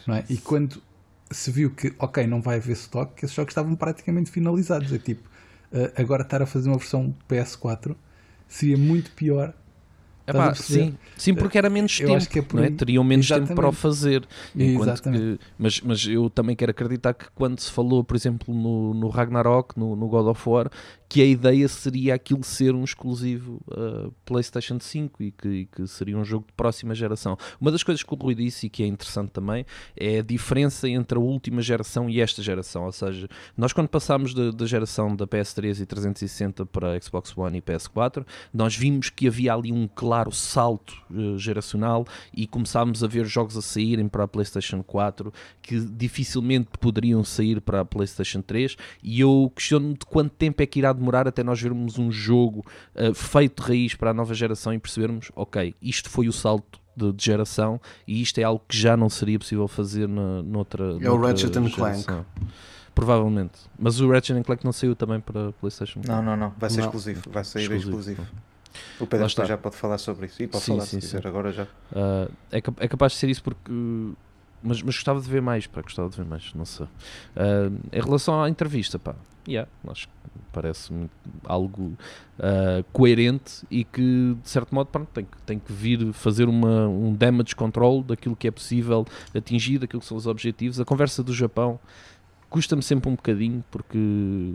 [0.07, 0.25] Não é?
[0.29, 0.81] E quando
[1.31, 4.91] se viu que, ok, não vai haver stock, esses jogos estavam praticamente finalizados.
[4.91, 5.27] É tipo,
[5.71, 7.95] uh, agora estar a fazer uma versão PS4
[8.47, 9.53] seria muito pior.
[10.27, 12.71] Epá, sim, sim, porque era menos eu tempo, é não é?
[12.71, 13.49] teriam menos Exatamente.
[13.49, 14.25] tempo para o fazer.
[14.53, 19.09] Que, mas, mas eu também quero acreditar que quando se falou, por exemplo, no, no
[19.09, 20.69] Ragnarok, no, no God of War,
[21.11, 25.85] que a ideia seria aquilo ser um exclusivo uh, PlayStation 5 e que, e que,
[25.85, 27.37] seria um jogo de próxima geração.
[27.59, 29.65] Uma das coisas que o Rui disse e que é interessante também
[29.97, 32.85] é a diferença entre a última geração e esta geração.
[32.85, 37.61] Ou seja, nós quando passámos da, geração da PS3 e 360 para Xbox One e
[37.61, 43.25] PS4, nós vimos que havia ali um claro salto uh, geracional e começámos a ver
[43.25, 48.77] jogos a saírem para a PlayStation 4 que dificilmente poderiam sair para a PlayStation 3
[49.03, 52.65] e eu questiono-me de quanto tempo é que irá demorar até nós vermos um jogo
[52.95, 56.79] uh, feito de raiz para a nova geração e percebermos, ok, isto foi o salto
[56.95, 60.97] de, de, geração e isto é algo que já não seria possível fazer na, noutra.
[61.01, 62.05] É o Ratchet and Clank.
[62.93, 63.59] Provavelmente.
[63.79, 66.01] Mas o Ratchet Clank não saiu também para PlayStation?
[66.05, 66.53] Não, não, não.
[66.57, 66.85] Vai ser não.
[66.85, 67.21] exclusivo.
[67.31, 67.89] Vai sair exclusivo.
[67.89, 68.27] exclusivo.
[68.99, 70.41] O Pedro já pode falar sobre isso.
[70.41, 71.63] E pode sim, falar sim, se quiser, agora já.
[71.63, 73.71] Uh, é, é capaz de ser isso porque
[74.63, 76.85] mas, mas gostava de ver mais, pá, gostava de ver mais, não sei.
[76.85, 79.15] Uh, em relação à entrevista, pá,
[79.47, 80.13] yeah, acho que
[80.51, 80.93] parece
[81.45, 81.93] algo
[82.39, 86.87] uh, coerente e que, de certo modo, pronto, tem, que, tem que vir fazer uma,
[86.87, 90.79] um damage control daquilo que é possível atingir, daquilo que são os objetivos.
[90.79, 91.79] A conversa do Japão
[92.49, 94.53] custa-me sempre um bocadinho, porque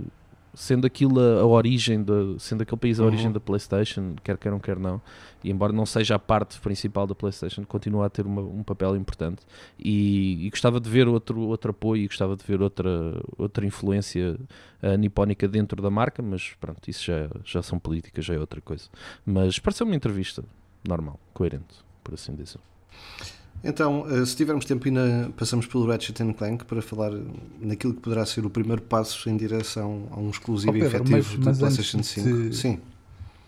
[0.56, 3.08] sendo aquilo a, a origem, de, sendo aquele país a uhum.
[3.08, 5.02] origem da PlayStation, quer queiram, quer não,
[5.44, 8.96] e embora não seja a parte principal da PlayStation, continua a ter uma, um papel
[8.96, 9.42] importante.
[9.78, 12.90] E, e, gostava de ver outro, outro apoio e gostava de ver outra,
[13.36, 14.38] outra influência
[14.82, 18.62] uh, nipónica dentro da marca, mas pronto, isso já, já são políticas, já é outra
[18.62, 18.88] coisa.
[19.26, 20.42] Mas pareceu uma entrevista
[20.88, 22.60] normal, coerente, por assim dizer.
[23.62, 27.12] Então, eh, se tivermos tempo, ainda passamos pelo Ratchet Clank para falar
[27.60, 31.40] naquilo que poderá ser o primeiro passo em direção a um exclusivo oh, Pedro, efetivo
[31.44, 32.50] mas, do PlayStation 5.
[32.50, 32.80] Te, Sim.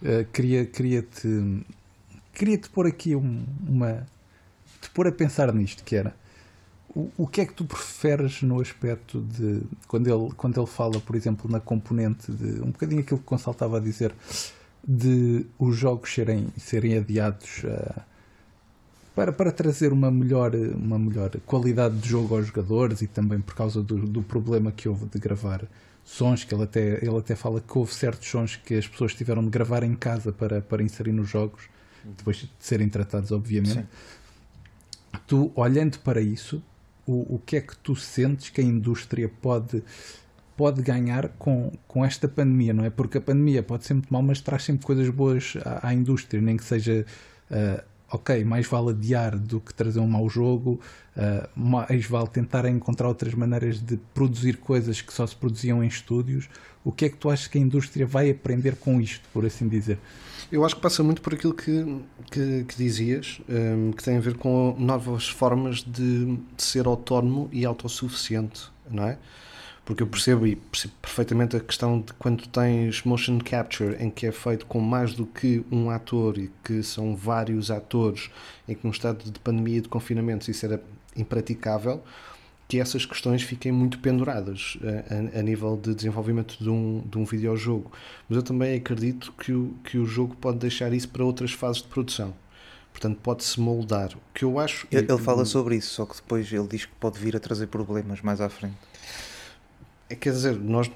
[0.02, 1.64] Uh, queria, queria te
[2.32, 4.06] queria te pôr aqui um, uma
[4.80, 6.14] te pôr a pensar nisto que era
[6.94, 11.00] o, o que é que tu preferes no aspecto de quando ele, quando ele fala,
[11.00, 14.12] por exemplo, na componente de um bocadinho aquilo que o Gonçalo estava a dizer
[14.86, 18.00] de os jogos serem, serem adiados uh,
[19.18, 23.52] para, para trazer uma melhor, uma melhor qualidade de jogo aos jogadores e também por
[23.52, 25.66] causa do, do problema que houve de gravar
[26.04, 29.42] sons, que ele até, ele até fala que houve certos sons que as pessoas tiveram
[29.42, 31.64] de gravar em casa para, para inserir nos jogos,
[32.16, 33.80] depois de serem tratados, obviamente.
[33.80, 33.86] Sim.
[35.26, 36.62] Tu, olhando para isso,
[37.04, 39.82] o, o que é que tu sentes que a indústria pode
[40.56, 42.90] pode ganhar com, com esta pandemia, não é?
[42.90, 46.40] Porque a pandemia pode ser muito mal, mas traz sempre coisas boas à, à indústria,
[46.40, 47.06] nem que seja
[47.50, 50.80] uh, ok, mais vale adiar do que trazer um mau jogo,
[51.16, 55.88] uh, mais vale tentar encontrar outras maneiras de produzir coisas que só se produziam em
[55.88, 56.48] estúdios.
[56.84, 59.68] O que é que tu achas que a indústria vai aprender com isto, por assim
[59.68, 59.98] dizer?
[60.50, 62.00] Eu acho que passa muito por aquilo que,
[62.30, 67.50] que, que dizias, um, que tem a ver com novas formas de, de ser autónomo
[67.52, 69.18] e autossuficiente, não é?
[69.88, 74.26] Porque eu percebo e percebo perfeitamente a questão de quando tens motion capture em que
[74.26, 78.28] é feito com mais do que um ator e que são vários atores
[78.68, 80.78] em que num estado de pandemia e de confinamento isso era
[81.16, 82.04] impraticável
[82.68, 87.16] que essas questões fiquem muito penduradas a, a, a, nível de desenvolvimento de um, de
[87.16, 87.90] um videojogo.
[88.28, 91.80] Mas eu também acredito que o, que o jogo pode deixar isso para outras fases
[91.80, 92.34] de produção.
[92.92, 94.10] Portanto, pode-se moldar.
[94.14, 94.86] O que eu acho.
[94.92, 97.68] Ele, ele fala sobre isso, só que depois ele diz que pode vir a trazer
[97.68, 98.76] problemas mais à frente.
[100.08, 100.90] É, quer dizer, nós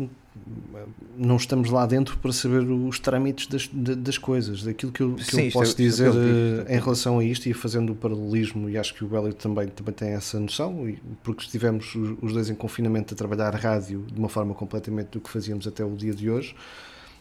[1.16, 5.24] não estamos lá dentro para saber os trâmites das, das coisas, daquilo que eu, que
[5.24, 7.92] Sim, eu isto posso é- é dizer que eu em relação a isto e fazendo
[7.92, 10.90] o paralelismo, e acho que o Elliot também, também tem essa noção,
[11.22, 15.20] porque estivemos os, os dois em confinamento a trabalhar rádio de uma forma completamente do
[15.20, 16.54] que fazíamos até o dia de hoje,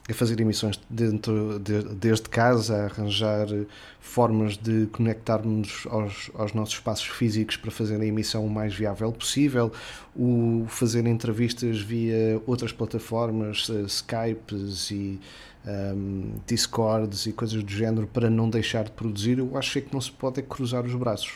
[0.09, 3.47] a fazer emissões dentro de- desde casa, a arranjar
[3.99, 9.11] formas de conectarmos aos, aos nossos espaços físicos para fazer a emissão o mais viável
[9.11, 9.71] possível,
[10.15, 15.19] o fazer entrevistas via outras plataformas, eh, Skypes e
[15.65, 19.93] ehm, Discords e coisas do género para não deixar de produzir, eu acho é que
[19.93, 21.33] não se pode é cruzar os braços.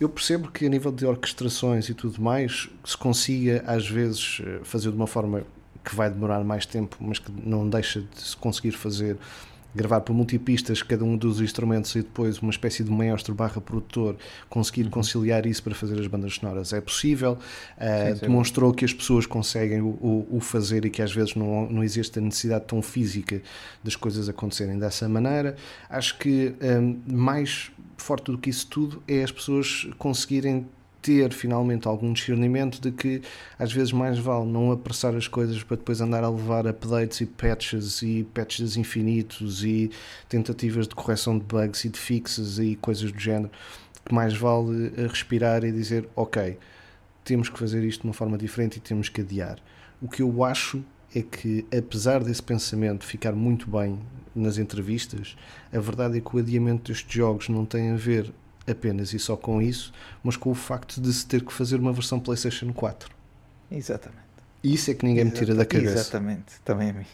[0.00, 4.60] Eu percebo que a nível de orquestrações e tudo mais, se consiga às vezes eh,
[4.64, 5.44] fazer de uma forma
[5.84, 9.16] que vai demorar mais tempo, mas que não deixa de se conseguir fazer,
[9.74, 14.16] gravar por multipistas cada um dos instrumentos e depois uma espécie de maestro barra produtor
[14.48, 16.72] conseguir conciliar isso para fazer as bandas sonoras.
[16.72, 17.36] É possível,
[17.76, 18.20] eh, Sim, sim.
[18.26, 22.18] demonstrou que as pessoas conseguem o, o- fazer e que às vezes não, não existe
[22.20, 23.42] a necessidade tão física
[23.82, 25.56] das coisas acontecerem dessa maneira.
[25.90, 30.66] Acho que hum, mais forte do que isso tudo é as pessoas conseguirem
[31.04, 33.20] ter finalmente algum discernimento de que
[33.58, 37.26] às vezes mais vale não apressar as coisas para depois andar a levar updates e
[37.26, 39.90] patches e patches infinitos e
[40.30, 43.50] tentativas de correção de bugs e de fixes e coisas do género
[44.02, 46.56] que mais vale eh, respirar e dizer ok,
[47.22, 49.58] temos que fazer isto de uma forma diferente e temos que adiar.
[50.00, 50.82] O que eu acho
[51.14, 53.98] é que, apesar desse pensamento ficar muito bem
[54.34, 55.36] nas entrevistas,
[55.70, 58.32] a verdade é que o adiamento destes jogos não tem a ver
[58.66, 59.92] apenas e só com isso,
[60.22, 63.10] mas com o facto de se ter que fazer uma versão PlayStation 4.
[63.70, 64.22] Exatamente.
[64.62, 65.92] Isso é que ninguém me tira da cabeça.
[65.94, 67.06] Exatamente, também a mim.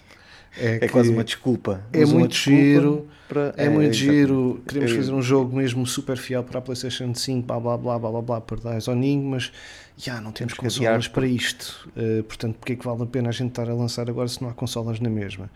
[0.56, 1.80] É, É quase uma desculpa.
[1.92, 3.96] é Usam a muito giro, para- É muito exatamente.
[3.96, 7.76] giro, queremos Eu- fazer um jogo mesmo super fiel para a PlayStation 5, blá blá
[7.78, 9.52] blá blá blá, blá Paradise Oning, mas
[9.96, 11.88] já não temos Temos consolas para isto.
[11.96, 14.42] Uh, portanto, porque é que vale a pena a gente estar a lançar agora se
[14.42, 15.48] não há consolas na mesma?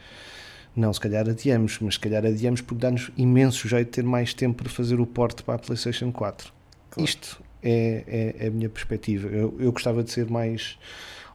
[0.77, 4.35] Não, se calhar adiamos, mas se calhar adiamos porque dá-nos imenso jeito de ter mais
[4.35, 6.53] tempo para fazer o porte para a PlayStation 4.
[6.91, 7.09] Claro.
[7.09, 9.29] Isto é, é a minha perspectiva.
[9.29, 10.77] Eu, eu gostava de ser mais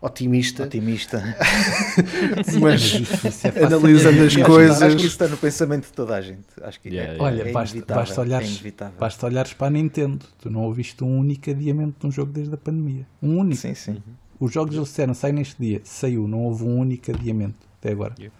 [0.01, 1.21] otimista, Otimista.
[2.61, 4.81] mas é analisando as coisas.
[4.81, 6.45] Acho que isso está no pensamento de toda a gente.
[6.61, 7.23] Acho que Yeah, é, yeah.
[7.23, 8.99] Olha, é basta, inevitável, basta, olhares, é inevitável.
[8.99, 10.25] basta olhares para a Nintendo.
[10.39, 13.05] Tu não ouviste um único adiamento de um jogo desde a pandemia.
[13.21, 13.61] Um único.
[13.61, 14.01] Sim, sim.
[14.39, 15.81] Os jogos eles disseram, sai neste dia.
[15.83, 18.13] Saiu, não houve um único adiamento até agora.
[18.17, 18.33] Yeah.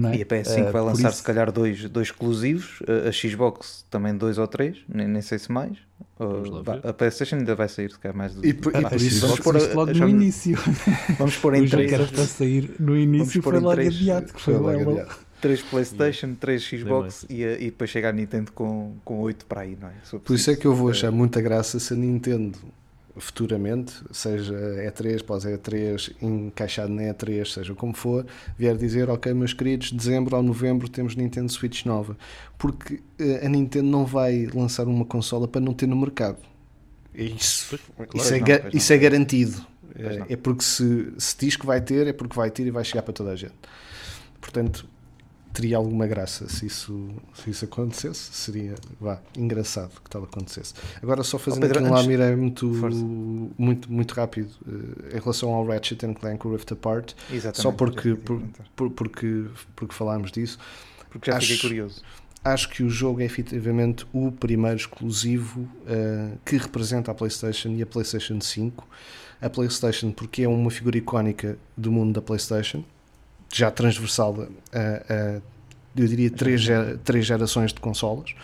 [0.00, 0.16] Não é?
[0.16, 3.12] E a PS5 Ah, vai por lançar isso- se calhar dois, dois exclusivos, a, a
[3.12, 5.76] Xbox também dois ou três, nem, nem sei se mais.
[6.18, 8.88] Uh, vai- a PlayStation ainda vai sair se calhar mais do E por- e Ah,
[8.88, 10.56] por sim, isso- vamos pôr isto a- logo no início.
[11.18, 14.32] Vamos pôr em três, era para sair no início pôr foi em logo três, adiado,
[14.32, 15.10] que foi, logo adiado.
[15.40, 19.44] três PlayStation, três Nem Xbox e, a- e depois chega a Nintendo com, com oito
[19.46, 19.92] para aí, não é?
[20.24, 22.58] Por isso é que eu vou achar muita graça se a Nintendo
[23.16, 29.52] futuramente, seja E3, pós E3, encaixado na E3, seja como for, vier dizer, ok meus
[29.52, 32.16] queridos, dezembro ou novembro temos Nintendo Switch nova.
[32.56, 36.38] Porque eh, a Nintendo não vai lançar uma consola para não ter no mercado.
[37.14, 37.78] Isso,
[38.14, 39.66] isso, é, não, isso é garantido.
[39.98, 40.26] Não.
[40.28, 43.02] É porque se, se diz que vai ter, é porque vai ter e vai chegar
[43.02, 43.54] para toda a gente.
[44.40, 44.86] Portanto,
[45.52, 48.30] teria alguma graça se isso, se isso acontecesse.
[48.32, 50.74] Seria vá, engraçado que tal acontecesse.
[51.02, 52.98] Agora, só fazendo Pedro, aqui um lamir muito, Força.
[53.58, 58.14] muito, muito rápido eh, em relação ao Ratchet and Clank Rift Apart, Exatamente, só porque,
[58.14, 58.42] por-
[58.76, 59.44] por- porque,
[59.74, 60.58] porque falámos disso.
[61.10, 62.02] porque já acho- fiquei curioso.
[62.42, 67.82] Acho que o jogo é efetivamente o primeiro exclusivo eh, que representa a PlayStation e
[67.82, 68.86] a PlayStation 5.
[69.42, 72.82] A PlayStation, porque é uma figura icónica do mundo da PlayStation,
[73.52, 75.40] já transversal a, a
[75.96, 76.66] eu diria, três,
[77.04, 78.34] três gerações de consolas,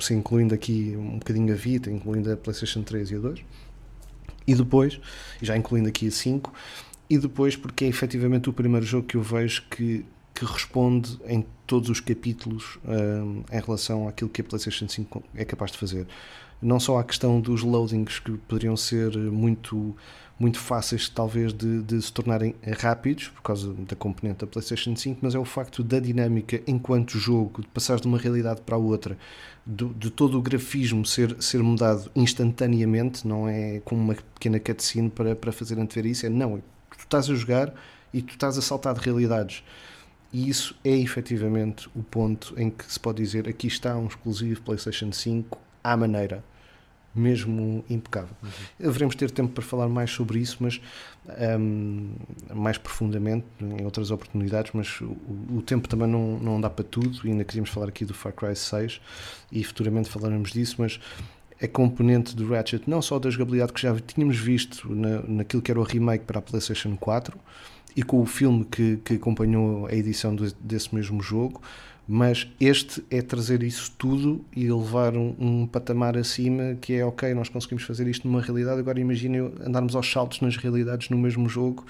[0.00, 3.40] se incluindo aqui um bocadinho a Vita, incluindo a PlayStation 3 e a 2.
[4.46, 5.00] E depois,
[5.40, 6.52] já incluindo aqui a 5,
[7.08, 10.04] e depois porque é efetivamente o primeiro jogo que eu vejo que,
[10.34, 15.44] que responde em todos os capítulos hum, em relação àquilo que a PlayStation 5 é
[15.44, 16.06] capaz de fazer.
[16.64, 19.94] Não só a questão dos loadings que poderiam ser muito,
[20.38, 25.18] muito fáceis talvez de, de se tornarem rápidos por causa da componente da PlayStation 5,
[25.22, 28.78] mas é o facto da dinâmica enquanto jogo, de passar de uma realidade para a
[28.78, 29.18] outra,
[29.66, 35.10] do- de todo o grafismo ser, ser mudado instantaneamente, não é como uma pequena cutscene
[35.10, 36.58] para, para fazer antever isso, é não,
[36.90, 37.74] tu estás a jogar
[38.12, 39.62] e tu estás a saltar de realidades.
[40.32, 44.62] E isso é efetivamente o ponto em que se pode dizer aqui está um exclusivo
[44.62, 46.42] PlayStation 5 à maneira,
[47.14, 48.36] mesmo impecável.
[48.82, 50.80] Haveremos ter tempo para falar mais sobre isso, mas
[51.58, 52.10] hum,
[52.54, 55.16] mais profundamente em outras oportunidades, mas o,
[55.56, 58.32] o tempo também não, não dá para tudo, e ainda queríamos falar aqui do Far
[58.32, 59.00] Cry 6
[59.52, 60.98] e futuramente falaremos disso, mas
[61.62, 65.70] a componente do Ratchet, não só da jogabilidade que já tínhamos visto na, naquilo que
[65.70, 67.38] era o remake para a PlayStation 4
[67.96, 71.62] e com o filme que, que acompanhou a edição de, desse mesmo jogo,
[72.06, 77.32] mas este é trazer isso tudo e levar um, um, patamar acima que é ok,
[77.34, 81.48] nós conseguimos fazer isto numa realidade, agora imaginem andarmos aos saltos nas realidades no mesmo
[81.48, 81.84] jogo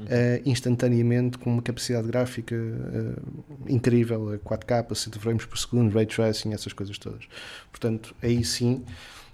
[0.00, 3.22] uh, instantaneamente com uma capacidade gráfica uh,
[3.68, 7.24] incrível, 4K, 60 frames por segundo, ray tracing, essas coisas todas.
[7.70, 8.82] Portanto, aí sim,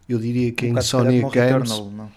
[0.09, 1.35] eu diria que um em Sony Games.
[1.35, 2.11] Returnal, não?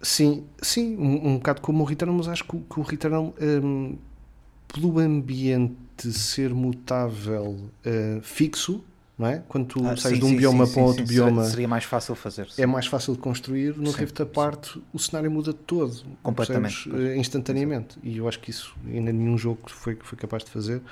[0.00, 3.96] Sim, sim, um, um bocado como o Returnal, mas acho que, que o Returnal, um,
[4.68, 5.76] pelo ambiente
[6.12, 7.56] ser mutável
[7.86, 8.84] uh, fixo,
[9.18, 9.42] não é?
[9.48, 11.84] Quando tu Ah, sais sim, de um sim, bioma sim, para outro bioma, Seria, mais
[11.84, 12.48] fácil fazer.
[12.58, 13.74] é mais fácil de construir.
[13.76, 16.84] No Rift Apart, o cenário muda todo, Completamente.
[16.90, 17.10] percebes?
[17.10, 17.96] Eh, instantaneamente.
[18.02, 20.82] E eu acho que isso ainda nenhum jogo foi, foi capaz de fazer.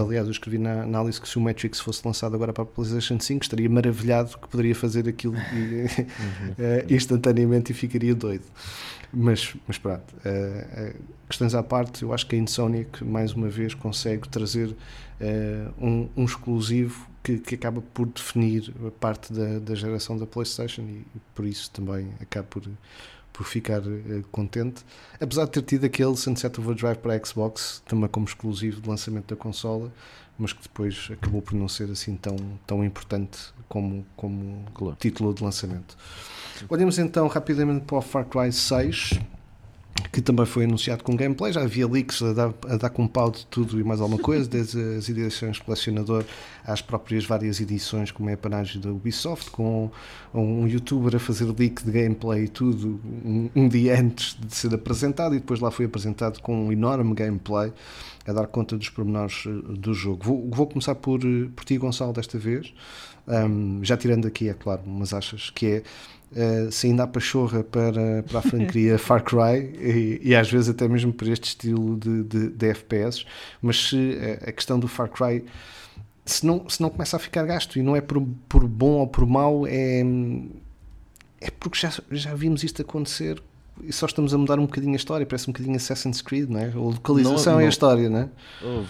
[0.00, 3.20] Aliás, eu escrevi na análise que se o Matrix fosse lançado agora para a PlayStation
[3.20, 5.84] 5, estaria maravilhado que poderia fazer aquilo e-
[6.58, 8.44] eh, instantaneamente e ficaria doido.
[9.12, 10.96] Mas, mas pronto, eh, eh,
[11.28, 14.74] questões à parte, eu acho que a Insomniac mais uma vez consegue trazer
[15.18, 20.26] eh, um, um exclusivo que, que acaba por definir a parte da, da geração da
[20.26, 22.62] PlayStation e, por isso também acaba por,
[23.32, 23.80] por ficar
[24.30, 24.84] contente.
[25.20, 29.34] Apesar de ter tido aquele Sunset Overdrive para a Xbox, também como exclusivo de lançamento
[29.34, 29.90] da consola,
[30.38, 32.36] mas que depois acabou por não ser assim tão,
[32.66, 33.38] tão importante
[33.68, 34.96] como, como Claro.
[35.00, 35.96] título de lançamento.
[36.68, 39.18] Olhamos então rapidamente para o Far Cry 6,
[40.12, 41.52] que também foi anunciado com gameplay.
[41.52, 44.48] Já havia leaks a dar, a dar com pau de tudo e mais alguma coisa,
[44.50, 46.24] desde as edições colecionador
[46.64, 49.90] às próprias várias edições, como é a panagem da Ubisoft, com
[50.34, 54.74] um youtuber a fazer leak de gameplay e tudo um, um dia antes de ser
[54.74, 57.72] apresentado, e depois lá foi apresentado com um enorme gameplay
[58.26, 60.22] a dar conta dos pormenores eh, do jogo.
[60.22, 62.74] Vou, vou começar por, eh, por ti, Gonçalo, desta vez.
[63.26, 65.82] Um, já tirando aqui, é claro, umas achas, que é
[66.32, 70.68] uh, se ainda há pachorra para, para a franquia Far Cry e, e às vezes
[70.68, 73.24] até mesmo para este estilo de, de, de FPS,
[73.62, 75.44] mas se a, a questão do Far Cry
[76.24, 79.06] se não, se não começa a ficar gasto e não é por, por bom ou
[79.06, 80.02] por mau, é,
[81.40, 83.42] é porque já, já vimos isto acontecer
[83.82, 86.60] e só estamos a mudar um bocadinho a história, parece um bocadinho Assassin's Creed, não
[86.60, 86.70] é?
[86.70, 87.68] A localização Não- é a não.
[87.68, 88.28] história, não é?
[88.62, 88.84] Oh,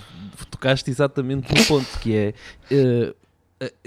[0.51, 2.35] tocaste exatamente no ponto que é eh,
[2.71, 3.15] eh,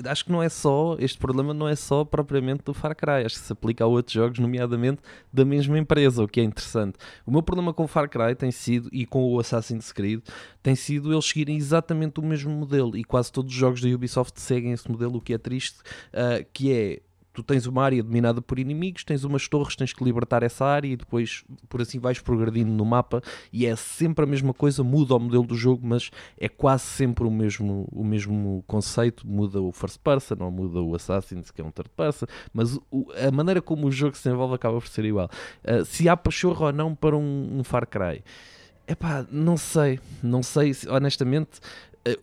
[0.05, 3.39] acho que não é só este problema não é só propriamente do Far Cry acho
[3.39, 5.01] que se aplica a outros jogos nomeadamente
[5.31, 6.97] da mesma empresa o que é interessante.
[7.25, 10.21] O meu problema com o Far Cry tem sido e com o Assassin's Creed
[10.61, 14.39] tem sido eles seguirem exatamente o mesmo modelo e quase todos os jogos da Ubisoft
[14.41, 15.79] seguem esse modelo o que é triste
[16.13, 17.01] ah, que é
[17.33, 20.87] tu tens uma área dominada por inimigos, tens umas torres, tens que libertar essa área
[20.87, 23.21] e depois por assim vais progredindo no mapa
[23.53, 27.23] e é sempre a mesma coisa, muda o modelo do jogo, mas é quase sempre
[27.25, 31.63] o mesmo, o mesmo conceito, muda o first person ou muda o Assassin's que é
[31.63, 35.05] um third person, mas o- a maneira como o jogo se desenvolve acaba por ser
[35.05, 35.29] igual.
[35.63, 38.23] Ah, se há pachorra ou não para um, um Far Cry?
[38.87, 41.61] Epá, não sei, não sei, se- honestamente,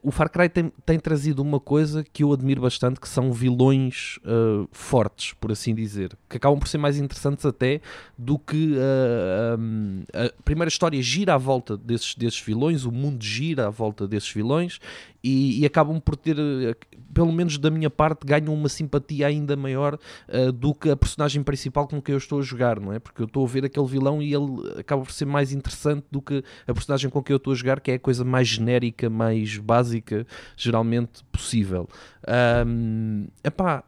[0.03, 4.19] o Far Cry tem, tem trazido uma coisa que eu admiro bastante, que são vilões
[4.25, 7.81] eh, fortes, por assim dizer, que acabam por ser mais interessantes até
[8.17, 13.23] do que eh, um, a primeira história gira à volta desses, desses vilões, o mundo
[13.23, 14.81] gira à volta desses vilões
[15.23, 16.75] e, e acabam por ter, eh,
[17.13, 19.99] pelo menos da minha parte, ganham uma simpatia ainda maior
[20.29, 22.99] eh, do que a personagem principal com quem eu estou a jogar, não é?
[22.99, 26.23] Porque eu estou a ver aquele vilão e ele acaba por ser mais interessante do
[26.23, 29.11] que a personagem com quem eu estou a jogar, que é a coisa mais genérica,
[29.11, 31.89] mais básica, geralmente possível.
[32.27, 33.85] Ahm, epá,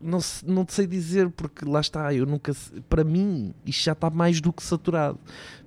[0.00, 2.52] não, não te sei dizer porque lá está, eu nunca
[2.88, 5.18] para mim isto já está mais do que saturado,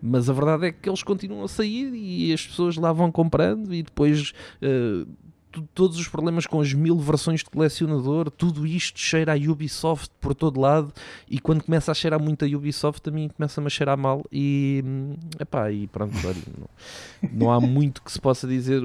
[0.02, 3.74] mas a verdade é que eles continuam a sair e as pessoas lá vão comprando
[3.74, 4.34] e depois
[5.52, 10.12] tu- todos os problemas com as mil versões de colecionador, tudo isto cheira a Ubisoft
[10.22, 10.94] por todo lado
[11.30, 14.84] e quando começa a cheirar muito a Ubisoft a mim começa-me a cheirar mal e
[14.86, 16.70] hum, epá, e pronto, olha, não,
[17.32, 18.82] não há muito que se possa dizer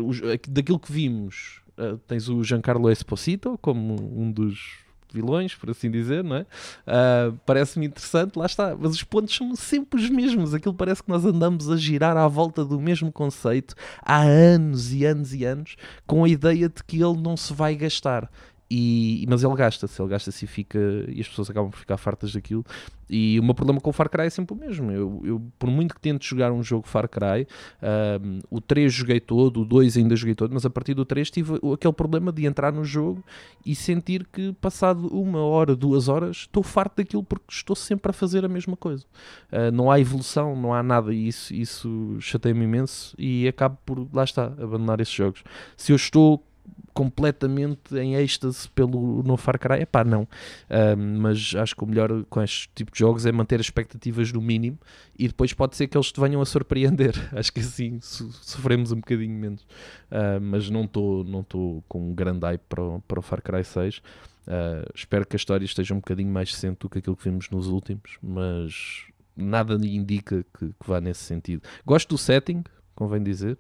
[0.49, 1.61] daquilo que vimos.
[1.77, 4.83] eh, tens o Giancarlo Esposito como um dos
[5.15, 6.47] vilões, por assim dizer, não é?
[6.87, 8.77] Ah, Parece-me interessante, lá está.
[8.79, 10.53] Mas os pontos são sempre os mesmos.
[10.53, 15.05] Aquilo parece que nós andamos a girar à volta do mesmo conceito há anos e
[15.05, 18.31] anos e anos, com a ideia de que ele não se vai gastar.
[18.71, 22.33] E, mas ele gasta-se, ele gasta-se e fica e as pessoas acabam por ficar fartas
[22.33, 22.65] daquilo.
[23.09, 24.91] E o meu problema com o Far Cry é sempre o mesmo.
[24.91, 27.47] Eu, eu, por muito que tente jogar um jogo Far Cry,
[27.83, 31.31] ahm, o 3 joguei todo, o 2 ainda joguei todo, mas a partir do 3
[31.31, 33.23] tive aquele problema de entrar no jogo
[33.65, 38.13] e sentir que passado uma hora, duas horas, estou farto daquilo porque estou sempre a
[38.13, 39.05] fazer a mesma coisa.
[39.53, 44.09] Ah, não há evolução, não há nada e isso, isso chateia-me imenso e acabo por,
[44.13, 45.45] lá está, abandonar esses jogos.
[45.77, 46.43] Se eu estou
[46.95, 50.23] completamente em êxtase pelo no Far Cry, é pá, não.
[50.23, 54.33] Uh, mas acho que o melhor com este tipo de jogos é manter as expectativas
[54.33, 54.79] no mínimo
[55.19, 57.15] e depois pode ser que eles te venham a surpreender.
[57.37, 59.63] acho que assim so sofremos um bocadinho menos.
[59.63, 61.45] Uh, mas não estou não
[61.89, 63.99] com um grande hype para o, para o Far Cry 6.
[63.99, 64.03] Uh,
[64.95, 67.67] espero que a história esteja um bocadinho mais decente do que aquilo que vimos nos
[67.67, 69.07] últimos, mas
[69.37, 71.63] nada indica que, que vá nesse sentido.
[71.85, 72.63] Gosto do setting,
[72.95, 73.59] convém dizer.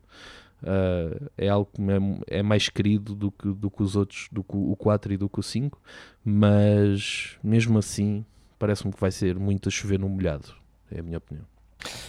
[0.64, 4.42] Uh, é algo que é, é, mais querido do que, do que os outros, do
[4.42, 5.78] que o 4 e do que o 5,
[6.24, 8.24] mas mesmo assim
[8.58, 10.54] parece-me que vai ser muito a chover no molhado,
[10.90, 11.44] é a minha opinião.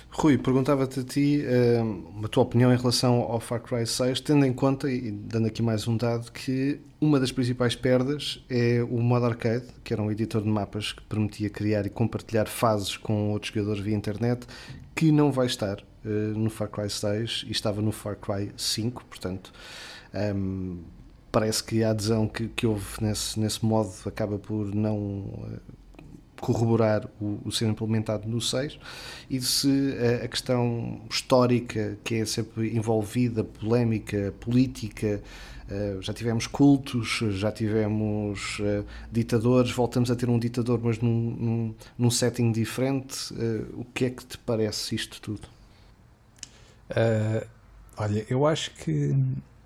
[0.09, 4.45] Rui, perguntava-te a ti uh, a tua opinião em relação ao Far Cry 6, tendo
[4.45, 9.01] em conta, e dando aqui mais um dado, que uma das principais perdas é o
[9.01, 13.31] modo arcade, que era um editor de mapas que permitia criar e compartilhar fases com
[13.31, 14.47] outros jogadores via internet,
[14.95, 15.83] que não vai estar
[16.35, 19.51] no Far Cry 6 e estava no Far Cry 5, portanto.
[20.13, 20.77] Um, ehm,
[21.35, 25.59] parece que a adesão que, que houve nesse, nesse modo acaba por não uh,
[26.39, 28.79] corroborar o, o, ser implementado no 6
[29.29, 35.21] e se a, a, questão histórica que é sempre envolvida, polémica, política,
[35.69, 41.35] uh, já tivemos cultos, já tivemos uh, ditadores, voltamos a ter um ditador, mas num,
[41.37, 43.33] num, num setting diferente.
[43.33, 45.54] Uh, o que é que te parece isto tudo?
[47.97, 49.15] Olha, eu acho que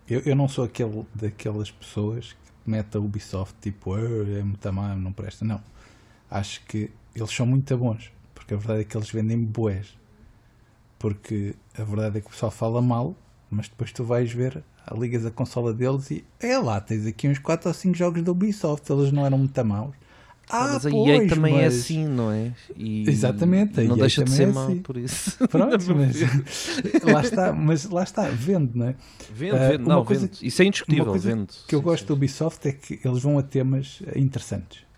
[0.07, 4.95] eu, eu não sou aquele daquelas pessoas que mete a Ubisoft tipo é muito má,
[4.95, 5.61] não presta, não
[6.29, 9.97] acho que eles são muito bons, porque a verdade é que eles vendem boés.
[10.97, 13.15] Porque a verdade é que o pessoal fala mal,
[13.49, 17.39] mas depois tu vais ver, ligas a consola deles e é lá, tens aqui uns
[17.39, 19.95] 4 ou 5 jogos da Ubisoft, eles não eram muito maus.
[20.49, 21.73] Ah, mas a EA também é mas...
[21.73, 22.51] é assim, não é?
[22.75, 24.79] E Exatamente, não deixa de ser é assim.
[24.79, 25.47] por isso.
[25.47, 28.95] Pronto, mas lá está, mas lá está, vende, não é?
[29.33, 30.45] Vende, uh, vende, não, coisa, vende.
[30.45, 31.53] Isso é indiscutível, uma coisa vende.
[31.67, 34.89] que eu gosto da Ubisoft é que eles vão a temas interessantes.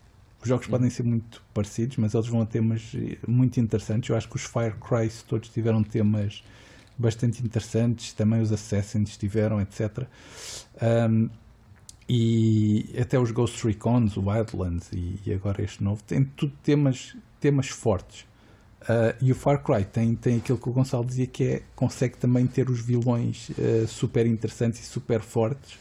[0.41, 0.71] Os jogos uhum.
[0.71, 4.09] podem ser muito parecidos, mas eles vão a temas eh, muito interessantes.
[4.09, 6.43] Eu acho que os Fire Cry todos tiveram temas
[6.97, 10.05] bastante interessantes, também os Assassins tiveram, etc.
[10.81, 11.29] Um,
[12.13, 17.15] e até os Ghost Recons, o Wildlands e, e, agora este novo, tem tudo temas,
[17.39, 18.25] temas fortes.
[18.81, 22.17] Uh, e o Far Cry tem, tem aquilo que o Gonçalo dizia que é consegue
[22.17, 25.79] também ter os vilões uh, super interessantes e super fortes.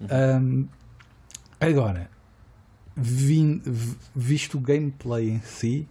[0.00, 0.06] Uhum.
[0.42, 0.68] Um,
[1.58, 2.08] agora,
[2.96, 3.60] vi,
[4.14, 5.88] visto o gameplay em si,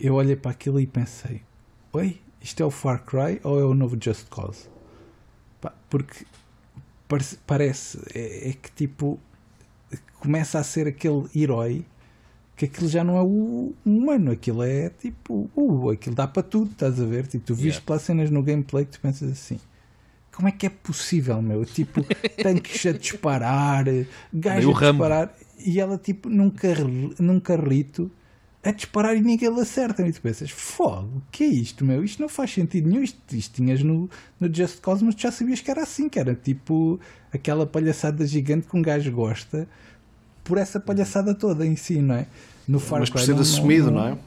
[0.00, 1.42] eu olhei para aquilo e pensei:
[1.92, 4.68] Oi, isto é o Far Cry ou é o novo Just Cause?
[5.88, 6.26] Porque
[7.08, 9.18] parece, parece é, é, que tipo
[10.20, 11.84] começa a ser aquele herói
[12.56, 16.70] que aquilo já não é o humano, aquilo é tipo, uh, aquilo dá para tudo,
[16.70, 17.26] estás a ver?
[17.26, 17.86] Tipo, tu viste yeah.
[17.86, 19.60] pelas cenas no gameplay que tu pensas assim.
[20.32, 21.66] Como é que é possível, meu?
[21.66, 22.02] Tipo,
[22.42, 23.84] tanques a disparar,
[24.32, 28.10] gajos a disparar e ela tipo num, carri, num carrito
[28.66, 30.06] a disparar e ninguém lhe acerta.
[30.06, 32.02] E tu pensas, fogo, que é isto, meu?
[32.02, 33.02] Isto não faz sentido nenhum.
[33.02, 34.10] Isto, isto tinhas no,
[34.40, 36.98] no Just Cause, mas tu já sabias que era assim, que era tipo
[37.32, 39.68] aquela palhaçada gigante que um gajo gosta
[40.42, 42.26] por essa palhaçada toda em si, não é?
[42.66, 44.18] No Far mas por ser assumido, não, não, é?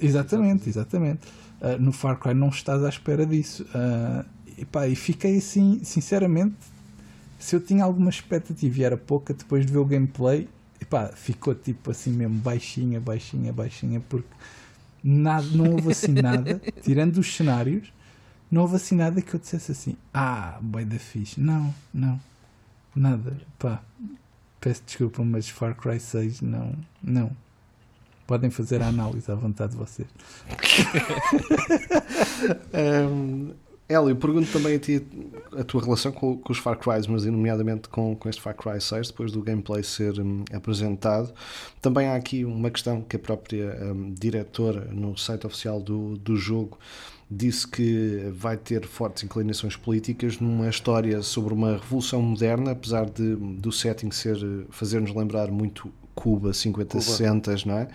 [0.00, 1.20] Exatamente, exatamente.
[1.60, 3.64] Uh, no Far Cry não estás à espera disso.
[3.74, 4.24] Uh,
[4.56, 6.54] e, pá, e fiquei assim, sinceramente,
[7.36, 10.48] se eu tinha alguma expectativa e era pouca, depois de ver o gameplay,
[10.80, 14.28] epá, ficou tipo assim mesmo, baixinha, baixinha, baixinha, porque
[15.02, 17.92] nada, não houve assim nada, tirando os cenários,
[18.50, 21.40] não houve assim nada que eu dissesse assim, ah, bem da fixe.
[21.40, 22.20] Não, não,
[22.94, 23.82] nada, pá,
[24.60, 27.30] peço desculpa, mas Far Cry 6 não, não.
[28.26, 30.08] Podem fazer a análise à vontade de vocês.
[33.10, 33.52] um,
[33.90, 35.04] Hélio, pergunto também a ti
[35.58, 38.80] a tua relação com, com os Far Cry, mas nomeadamente com, com este Far Cry
[38.80, 41.34] 6, depois do gameplay ser um, apresentado.
[41.82, 46.36] Também há aqui uma questão que a própria um, diretora no site oficial do, do
[46.36, 46.78] jogo
[47.28, 53.34] disse que vai ter fortes inclinações políticas numa história sobre uma revolução moderna, apesar de
[53.34, 54.38] do setting ser
[54.70, 57.88] fazer-nos lembrar muito Cuba 50, 60, não é?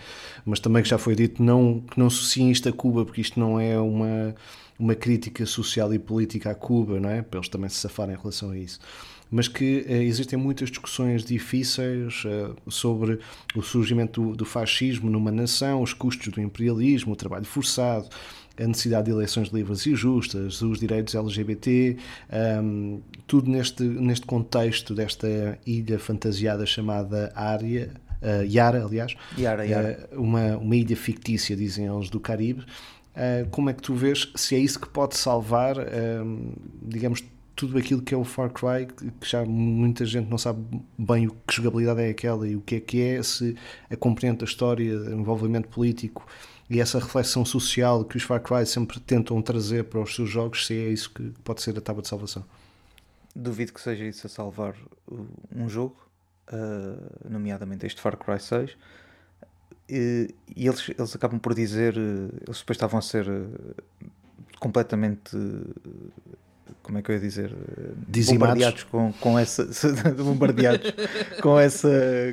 [0.44, 3.38] Mas também que já foi dito não, que não associem isto a Cuba, porque isto
[3.38, 4.34] não é uma
[4.78, 7.22] uma crítica social e política a Cuba, não é?
[7.22, 8.78] Para eles também se safarem em relação a isso.
[9.30, 13.18] Mas que uh, existem muitas discussões difíceis uh, sobre
[13.54, 18.08] o surgimento do, do, fascismo numa nação, os custos do imperialismo, o trabalho forçado,
[18.58, 21.96] a necessidade de eleições livres e justas, os direitos LGBT,
[22.30, 27.92] um, ehm, tudo neste, neste contexto desta ilha fantasiada chamada Ária,
[28.22, 30.08] uh, Yara, aliás, Yara, Yara.
[30.12, 32.64] uma, uma ilha fictícia, dizem eles, do Caribe,
[33.16, 36.52] Uh, como é que tu vês se é isso que pode salvar, uh,
[36.82, 40.62] digamos, tudo aquilo que é o Far Cry, que já muita gente não sabe
[40.98, 43.56] bem o que jogabilidade é aquela e o que é que é, se
[43.90, 46.26] a compreende a história, o envolvimento político
[46.68, 50.66] e essa reflexão social que os Far Cry sempre tentam trazer para os seus jogos,
[50.66, 52.44] se é isso que pode ser a tábua de salvação.
[53.34, 54.74] Duvido que seja isso a salvar
[55.54, 55.96] um jogo,
[56.52, 58.76] uh, nomeadamente este Far Cry 6.
[59.88, 63.26] E, e eles, eles acabam por dizer, eles depois estavam a ser
[64.58, 65.36] completamente
[66.82, 67.54] como é que eu ia dizer
[68.08, 68.38] Dizimados.
[68.38, 69.68] bombardeados com, com essa
[70.16, 70.92] bombardeados
[71.40, 71.88] com essa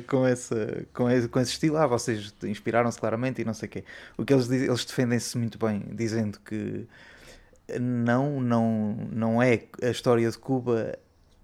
[0.06, 3.70] com essa com esse, com esse estilo ah vocês inspiraram-se claramente e não sei o
[3.70, 3.84] quê
[4.16, 6.86] o que eles dizem, eles defendem-se muito bem dizendo que
[7.80, 10.96] não não não é a história de Cuba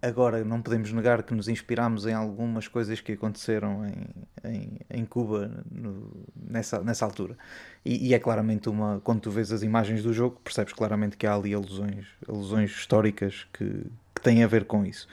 [0.02, 5.04] Agora, não podemos negar que nos inspirámos em algumas coisas que aconteceram em, em, em
[5.04, 7.36] Cuba no, nessa, nessa altura.
[7.84, 9.00] E, e, é claramente uma.
[9.04, 13.46] Quando tu vês as imagens do jogo, percebes claramente que há ali alusões, alusões históricas
[13.52, 15.06] que, que têm a ver com isso.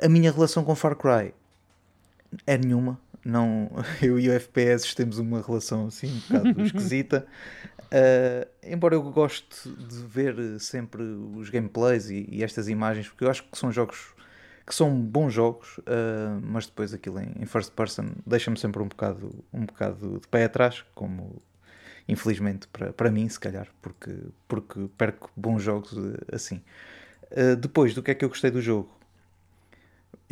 [0.00, 1.34] A minha relação com Far Cry
[2.46, 3.00] é nenhuma.
[3.24, 3.70] Não,
[4.00, 7.26] eu e o FPS temos uma relação assim um bocado esquisita.
[7.92, 13.30] Uh, embora eu goste de ver sempre os gameplays e, e, estas imagens, porque eu
[13.30, 14.11] acho que são jogos
[14.66, 18.88] que são bons jogos, uh, mas depois aquilo em, em first person deixa-me sempre um
[18.88, 21.42] bocado, um bocado de pé atrás, como
[22.08, 24.14] infelizmente para, para mim, se calhar, porque,
[24.46, 25.94] porque perco bons jogos
[26.32, 26.62] assim.
[27.30, 29.02] Uh, depois, do que é que eu gostei do jogo?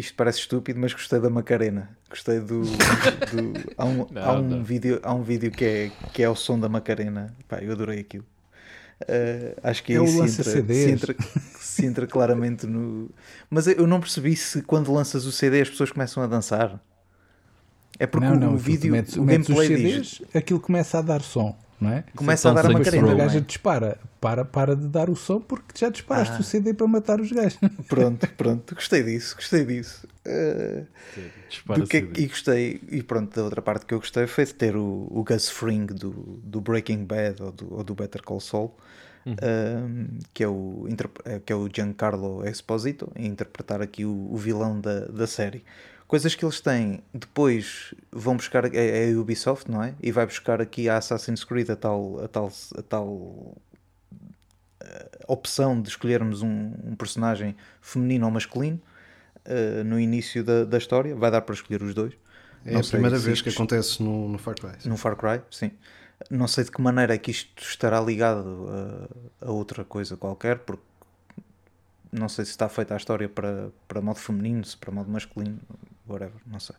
[0.01, 1.91] isto parece estúpido, mas gostei da Macarena.
[2.09, 2.63] Gostei do.
[2.63, 6.35] do há, um, não, há, um vídeo, há um vídeo que é, que é o
[6.35, 7.35] som da Macarena.
[7.47, 8.25] Pá, eu adorei aquilo.
[9.03, 11.17] Uh, acho que é aí se entra, se, entra,
[11.59, 13.11] se entra claramente no.
[13.49, 16.81] Mas eu não percebi se quando lanças o CD as pessoas começam a dançar.
[18.01, 18.91] É porque não, não, o vídeo.
[18.91, 20.23] Metes, o metes gameplay os CDs, diz.
[20.35, 22.05] aquilo começa a dar som não é?
[22.15, 23.13] Começa a dar a macarena.
[23.13, 26.41] O gajo dispara, para, para de dar o som porque já disparaste ah.
[26.41, 27.59] o CD para matar os gajos.
[27.89, 30.07] Pronto, pronto, gostei disso, gostei disso.
[30.27, 30.87] Uh,
[31.75, 34.77] do que, e gostei, e pronto, da outra parte que eu gostei foi de ter
[34.77, 36.11] o, o Gus Fring do,
[36.45, 38.77] do Breaking Bad ou do, ou do Better Call Saul.
[39.25, 39.35] Uhum.
[39.35, 40.87] Uh, que, é o,
[41.45, 45.63] que é o Giancarlo Esposito, a interpretar aqui o, o vilão da, da série
[46.11, 47.05] coisas que eles têm.
[47.15, 49.95] Depois vão buscar é, é a Ubisoft, não é?
[50.03, 53.57] E vai buscar aqui a Assassin's Creed a tal, a tal, a tal uh,
[55.29, 58.81] opção de escolhermos um, um, personagem feminino ou masculino
[59.47, 61.15] uh, no início da, da história.
[61.15, 62.13] Vai dar para escolher os dois.
[62.65, 64.89] É não a primeira vez que acontece no, no Far Cry.
[64.89, 65.71] No Far Cry, sim.
[66.29, 68.67] Não sei de que maneira é que isto estará ligado
[69.41, 70.83] a, a outra coisa qualquer, porque
[72.11, 75.61] não sei se está feita a história para, para modo feminino, se para modo masculino,
[76.11, 76.77] whatever, não sei.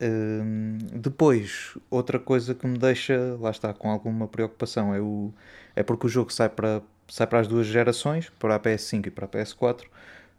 [0.00, 5.32] Uh, depois, outra coisa que me deixa, lá está, com alguma preocupação é, o,
[5.76, 9.10] é porque o jogo sai para, sai para as duas gerações, para a PS5 e
[9.10, 9.84] para a PS4,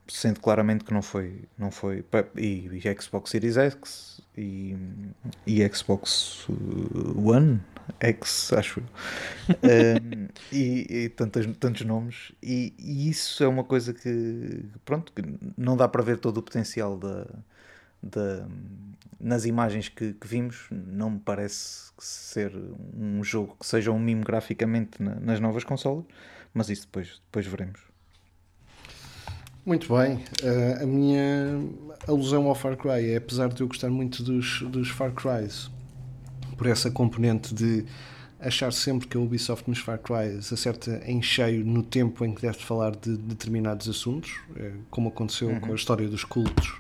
[0.08, 2.04] sendo claramente que não foi, não foi
[2.38, 4.76] e, e Xbox Series X e,
[5.48, 6.48] e Xbox
[7.16, 7.62] One
[8.00, 14.66] X, acho um, e, e tantos, tantos nomes e, e, isso é uma coisa que
[14.84, 15.24] pronto, que
[15.58, 17.28] não dá para ver todo o potencial da
[18.06, 18.48] da,
[19.20, 22.54] nas imagens que, que, vimos, não me parece ser
[22.96, 26.06] um jogo que seja um mimo graficamente na, nas novas consolas,
[26.54, 27.82] mas isso depois, depois veremos.
[29.66, 31.60] Muito bem, uh, a minha
[32.08, 35.72] alusão ao Far Cry é, apesar de eu gostar muito dos, dos Far Crys,
[36.56, 37.84] por essa componente de
[38.40, 42.44] achar sempre que a Ubisoft nos Far Cry acerta em cheio no tempo em que
[42.44, 45.60] deve falar de determinados assuntos, eh, como aconteceu uhum.
[45.60, 46.80] com a história dos cultos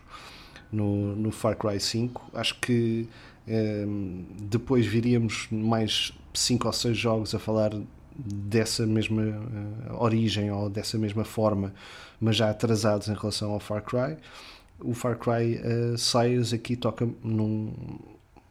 [0.76, 2.32] no, no Far Cry 5.
[2.34, 3.08] Acho que
[3.48, 7.72] um, depois viríamos mais 5 ou 6 jogos a falar
[8.18, 11.74] dessa mesma uh, origem ou dessa mesma forma,
[12.20, 14.18] mas já atrasados em relação ao Far Cry.
[14.80, 17.74] O Far Cry uh, aqui toca num,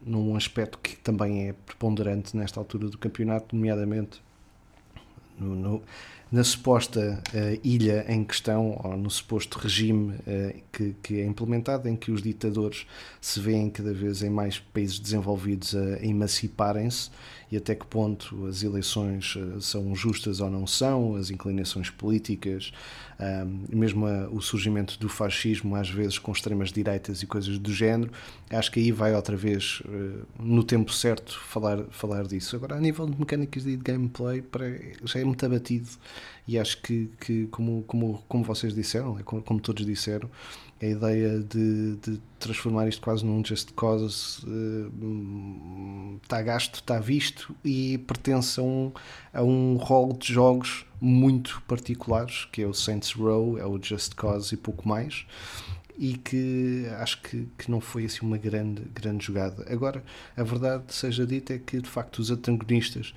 [0.01, 4.23] num aspecto que também é preponderante nesta altura do campeonato, nomeadamente
[5.39, 5.83] no, no,
[6.35, 11.89] na suposta uh, ilha em questão, ou no suposto regime uh, que, que, é implementado,
[11.89, 12.89] em que os ditadores
[13.21, 17.09] se veem cada vez em mais países desenvolvidos a emanciparem-se
[17.53, 22.73] e até que ponto as eleições uh, são justas ou não são, as inclinações políticas,
[23.69, 28.11] mesmo a, o surgimento do fascismo, às vezes com extremas direitas e coisas do género.
[28.51, 29.81] Acho que aí vai outra vez,
[30.37, 32.57] no tempo certo, falar, falar disso.
[32.57, 34.43] Agora, a nível de mecânicas de gameplay,
[35.05, 35.89] já é muito abatido
[36.47, 40.31] e acho que, que como, como, como vocês disseram, como, como todos disseram,
[40.81, 47.55] a ideia de, de, transformar isto quase num just cause uh, está gasto, está visto
[47.65, 48.93] e pertence a um,
[49.33, 54.15] a um rol de jogos muito particulares, que é o Saints Row, é o Just
[54.15, 55.27] Cause e pouco mais
[55.97, 59.65] e que acho que, que não foi assim uma grande, grande jogada.
[59.73, 60.03] Agora,
[60.37, 63.15] a verdade seja dita é que de facto os antagonistas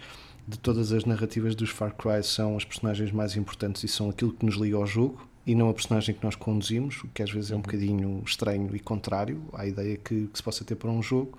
[0.47, 4.31] de todas as narrativas dos Far Cry são os personagens mais importantes e são aquilo
[4.31, 7.31] que nos liga ao jogo e não a personagem que nós conduzimos, o que às
[7.31, 10.89] vezes é um bocadinho estranho e contrário à ideia que, que se possa ter para
[10.89, 11.37] um jogo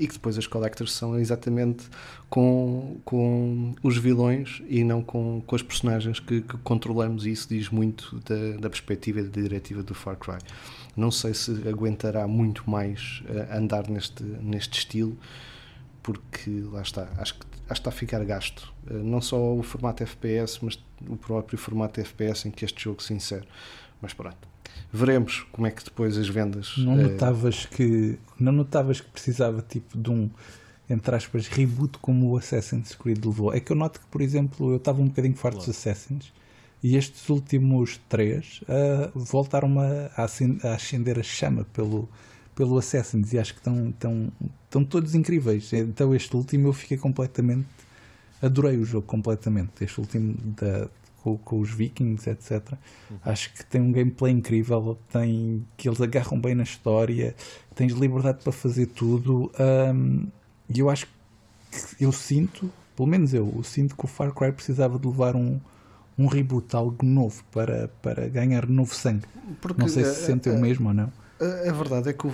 [0.00, 1.84] e que depois as collectors são exatamente
[2.28, 7.48] com, com os vilões e não com, com as personagens que, que controlamos, e isso
[7.48, 10.38] diz muito da, da perspectiva e da diretiva do Far Cry.
[10.96, 15.18] Não sei se aguentará muito mais uh, andar neste, neste estilo,
[16.02, 18.72] porque lá está, acho que, acho que está a ficar gasto.
[18.90, 23.02] Uh, não só o formato FPS, mas o próprio formato FPS em que este jogo
[23.02, 23.46] se insere.
[24.00, 24.48] Mas pronto.
[24.92, 26.74] Veremos como é que depois as vendas.
[26.78, 30.30] Não eh, notavas que não notavas que precisava tipo de um
[30.88, 33.54] entre aspas reboot como o Assassin's Creed levou.
[33.54, 36.32] É que eu noto que, por exemplo, eu estava um bocadinho farto dos Assassins
[36.82, 42.08] e estes últimos três uh, voltaram a, a acender a chama pelo,
[42.54, 44.32] pelo Assassins e acho que estão, estão,
[44.64, 45.72] estão todos incríveis.
[45.72, 47.66] Então este último eu fiquei completamente
[48.42, 49.84] adorei o jogo completamente.
[49.84, 50.88] Este último da,
[51.22, 52.72] com, com, os Vikings, etc.
[53.10, 53.16] Uhum.
[53.24, 57.34] Acho que tem um gameplay incrível, tem que eles agarram bem na história,
[57.74, 59.50] tens liberdade para fazer tudo.
[59.94, 60.26] Um,
[60.68, 64.52] e eu acho que eu sinto, pelo menos eu, eu sinto que o Far Cry
[64.52, 65.60] precisava de levar um,
[66.18, 69.26] um reboot, algo novo, para, para ganhar novo sangue.
[69.60, 71.12] Porque, não sei se é, sentem é, o mesmo ou não.
[71.40, 72.32] A, verdade é que o,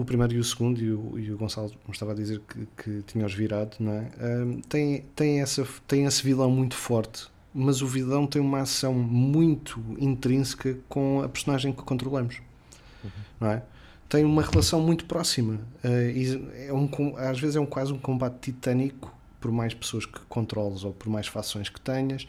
[0.00, 2.66] o, primeiro e o segundo, e o, e o Gonçalo me estava a dizer que,
[2.82, 4.10] que tinha-os virado, não é?
[4.20, 7.28] Um, tem, tem, essa, tem esse vilão muito forte
[7.58, 12.42] mas o vilão tem uma ação muito intrínseca com a personagem que controlamos,
[13.02, 13.10] uhum.
[13.40, 13.62] não é?
[14.10, 15.54] Tem uma relação muito próxima.
[15.82, 20.20] Uh, é um, às vezes é um, quase um combate titânico, por mais pessoas que
[20.28, 22.26] controles ou por mais fações que tenhas.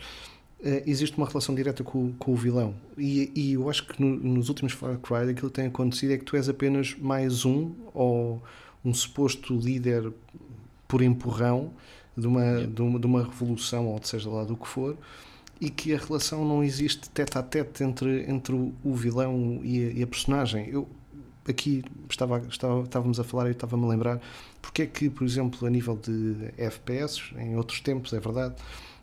[0.59, 2.73] Uh, existe uma relação direta com, com o vilão.
[2.97, 6.17] E, e eu acho que no, nos últimos Far Cry aquilo que tem acontecido é
[6.17, 8.41] que tu és apenas mais um ou
[8.83, 10.11] um suposto líder
[10.87, 11.73] por empurrão
[12.15, 12.67] de uma, yeah.
[12.67, 14.97] de uma, de uma revolução, ou seja lá do que for,
[15.61, 19.91] e que a relação não existe tete a tete entre, entre o vilão e a,
[19.91, 20.67] e a personagem.
[20.69, 20.87] Eu
[21.47, 24.21] aqui estava, estava, estávamos a falar e estava-me a lembrar
[24.61, 28.55] porque é que, por exemplo, a nível de FPS, em outros tempos, é verdade,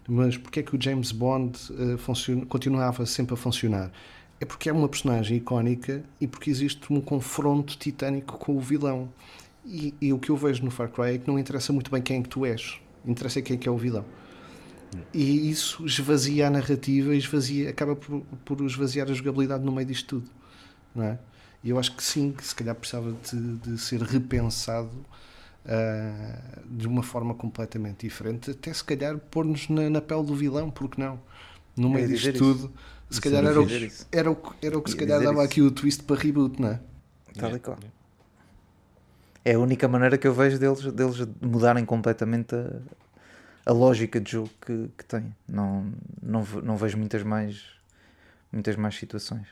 [0.08, 3.90] mas porque é que o James Bond uh, continuava sempre a funcionar?
[4.40, 9.08] É porque é uma personagem icónica e porque existe um confronto titânico com o vilão.
[9.64, 12.02] E, e, o que eu vejo no Far Cry é que não interessa muito bem
[12.02, 14.04] quem é que tu és interessa quem é que é o vilão.
[15.12, 19.86] E isso esvazia a narrativa e esvazia, acaba por, por esvaziar a jogabilidade no meio
[19.86, 20.30] disto tudo.
[20.94, 21.18] Não é?
[21.64, 24.92] E eu acho que sim, que se calhar precisava de, de ser repensado
[25.64, 30.70] uh, de uma forma completamente diferente, até se calhar pôr-nos na, na, pele do vilão,
[30.70, 31.20] porque não?
[31.76, 32.72] No meio disto tudo,
[33.10, 33.66] se calhar era o,
[34.12, 35.42] era, o, era o que se calhar dava isso.
[35.42, 36.80] aqui o twist para reboot, não é?
[37.38, 37.78] Tal e qual.
[39.44, 42.80] É a única maneira que eu vejo deles, deles mudarem completamente a,
[43.66, 45.34] a lógica de jogo que, que têm.
[45.46, 45.92] Não,
[46.22, 47.62] não, não vejo muitas mais,
[48.52, 49.46] muitas mais situações.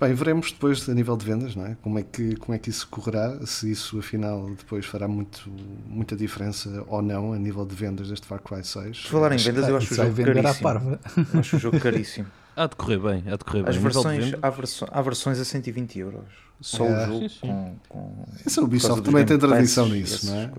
[0.00, 1.76] Bem, veremos depois a nível de vendas, não é?
[1.82, 5.50] Como é que, como é que isso correrá, se isso afinal depois fará muito,
[5.86, 9.02] muita diferença ou não a nível de vendas deste Far Cry 6.
[9.02, 10.98] Por falar em vendas, eu acho o jogo caríssimo.
[11.38, 12.26] acho o jogo caríssimo.
[12.56, 13.82] Há de correr bem, há de correr As bem.
[13.82, 16.24] Versões, há, verso, há versões a 120 euros.
[16.62, 16.88] Só é.
[16.88, 17.40] o jogo sim, sim.
[17.40, 18.24] com, com.
[18.44, 20.50] Esse Ubisoft também tem tradição nisso, não é?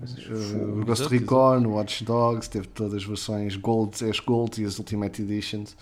[0.54, 4.78] O Ghost Recon, o Watch Dogs, teve todas as versões Gold, as Gold e as
[4.78, 5.76] Ultimate Editions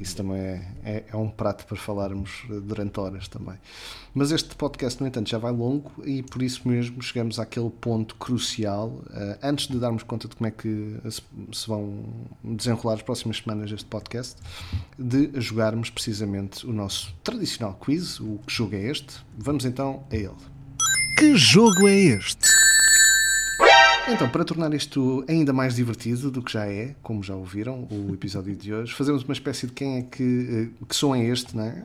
[0.00, 3.56] que isso também é, é, é, um prato para falarmos durante horas também.
[4.14, 8.14] Mas este podcast, no entanto, já vai longo e por isso mesmo chegamos àquele ponto
[8.14, 11.20] crucial, uh, antes de darmos conta de como é que se,
[11.52, 12.02] se, vão
[12.42, 14.36] desenrolar as próximas semanas este podcast,
[14.98, 19.18] de jogarmos precisamente o nosso tradicional quiz, o que jogo é este?
[19.36, 20.30] Vamos então a ele.
[21.18, 22.59] Que jogo é este?
[24.08, 28.12] Então, para tornar isto ainda mais divertido do que já é, como já ouviram o
[28.12, 31.56] episódio de hoje, fazemos uma espécie de quem é que, eh, que som é este,
[31.56, 31.84] não é?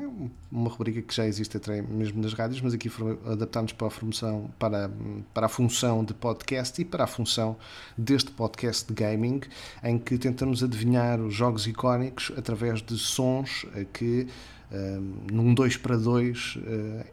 [0.52, 2.90] Uma rubrica que já existe até mesmo nas rádios, mas aqui
[3.26, 4.90] adaptámos para a função, para,
[5.34, 7.58] para a função de podcast e para a função
[7.98, 9.42] deste podcast de gaming,
[9.84, 14.28] em que tentamos adivinhar os jogos icónicos através de sons eh, que
[14.72, 15.00] eh,
[15.32, 16.58] num 2 para 2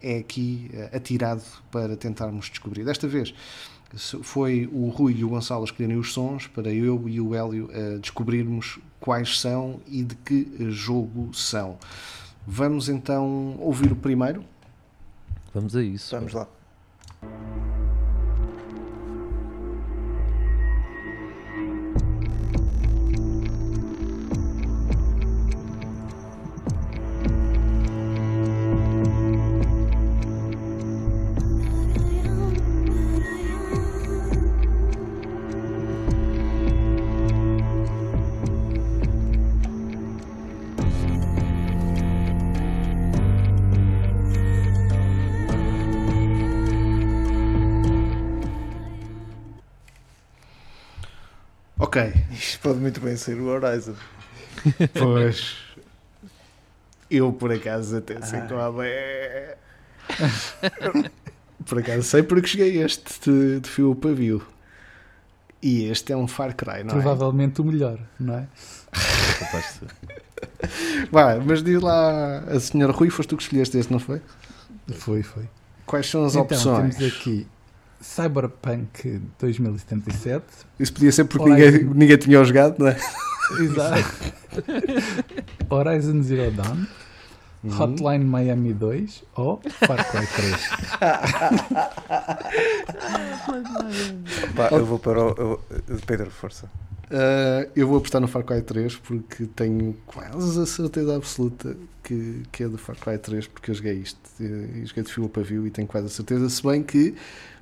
[0.01, 2.85] é aqui atirado para tentarmos descobrir.
[2.85, 3.35] Desta vez
[3.97, 7.99] Foi o Rui e o Gonçalo escolherem os sons para eu e o Hélio eh,
[7.99, 11.77] descobrirmos quais são e de que eh, jogo são.
[12.47, 14.45] Vamos então ouvir o primeiro.
[15.53, 16.15] Vamos a isso.
[16.17, 16.49] Vamos lá.
[52.43, 53.95] Isto pode muito bem ser o Horizon.
[54.99, 55.57] pois
[57.09, 59.57] eu por acaso até sei qual é.
[61.65, 64.45] Por acaso sei porque cheguei a este de, de fio a pavio.
[65.63, 67.01] E este é um Far Cry, não é?
[67.01, 68.49] Provavelmente o melhor, não é?
[69.39, 71.09] Capaz de ser.
[71.13, 74.21] Vai, mas diz lá, a senhora Rui, foste tu que escolheste este, não foi?
[74.93, 75.49] Foi, foi.
[75.87, 76.97] Quais são as então, opções?
[76.97, 77.47] temos aqui
[78.03, 80.45] Cyberpunk 2077.
[80.79, 81.71] Isso podia ser porque Horizon.
[81.79, 82.97] ninguém, ninguém tinha jogado, não é?
[83.61, 84.33] Exato.
[85.71, 86.85] Horizon Zero Dawn.
[87.65, 87.81] Uhum.
[87.81, 90.71] Hotline Miami 2 ou Far Cry 3.
[94.57, 95.29] Pá, eu vou para o.
[95.39, 95.61] eu-
[96.07, 96.67] Pedro, força.
[97.07, 102.43] Uh, eu vou apostar no Far Cry 3 porque tenho quase a certeza absoluta que,
[102.51, 105.29] que é do Far Cry 3 porque eu joguei isto e joguei de fio a
[105.29, 107.15] pavio e tenho quase a certeza, se bem que,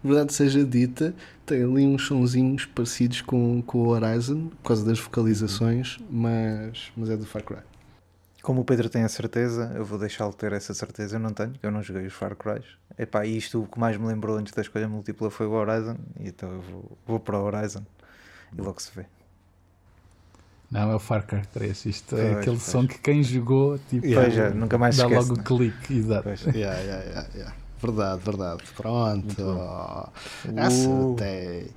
[0.09, 4.99] verdade seja dita, tem ali uns sonzinhos parecidos com, com o Horizon por causa das
[4.99, 7.59] vocalizações, mas, mas é do Far Cry.
[8.43, 11.17] Como o Pedro tem a certeza, eu vou deixá-lo ter essa certeza.
[11.17, 12.63] Eu não tenho, eu não joguei os Far Cry.
[12.99, 15.97] Epá, e isto o que mais me lembrou antes da escolha múltipla foi o Horizon.
[16.19, 17.83] E então eu vou, vou para o Horizon
[18.57, 19.05] e logo se vê.
[20.71, 21.85] Não, é o Far Cry 3.
[21.87, 22.63] Isto é Pois, aquele pois.
[22.63, 25.21] som que quem jogou tipo, Pois já, nunca mais dá esquece.
[25.29, 25.43] logo o né?
[25.45, 25.95] clique.
[25.99, 26.23] Exato.
[26.23, 26.41] Pois.
[26.47, 27.57] Yeah, yeah, yeah, yeah.
[27.83, 28.63] Verdade, verdade.
[28.77, 29.43] Pronto.
[29.43, 30.09] Uh.
[30.57, 31.69] Acertei.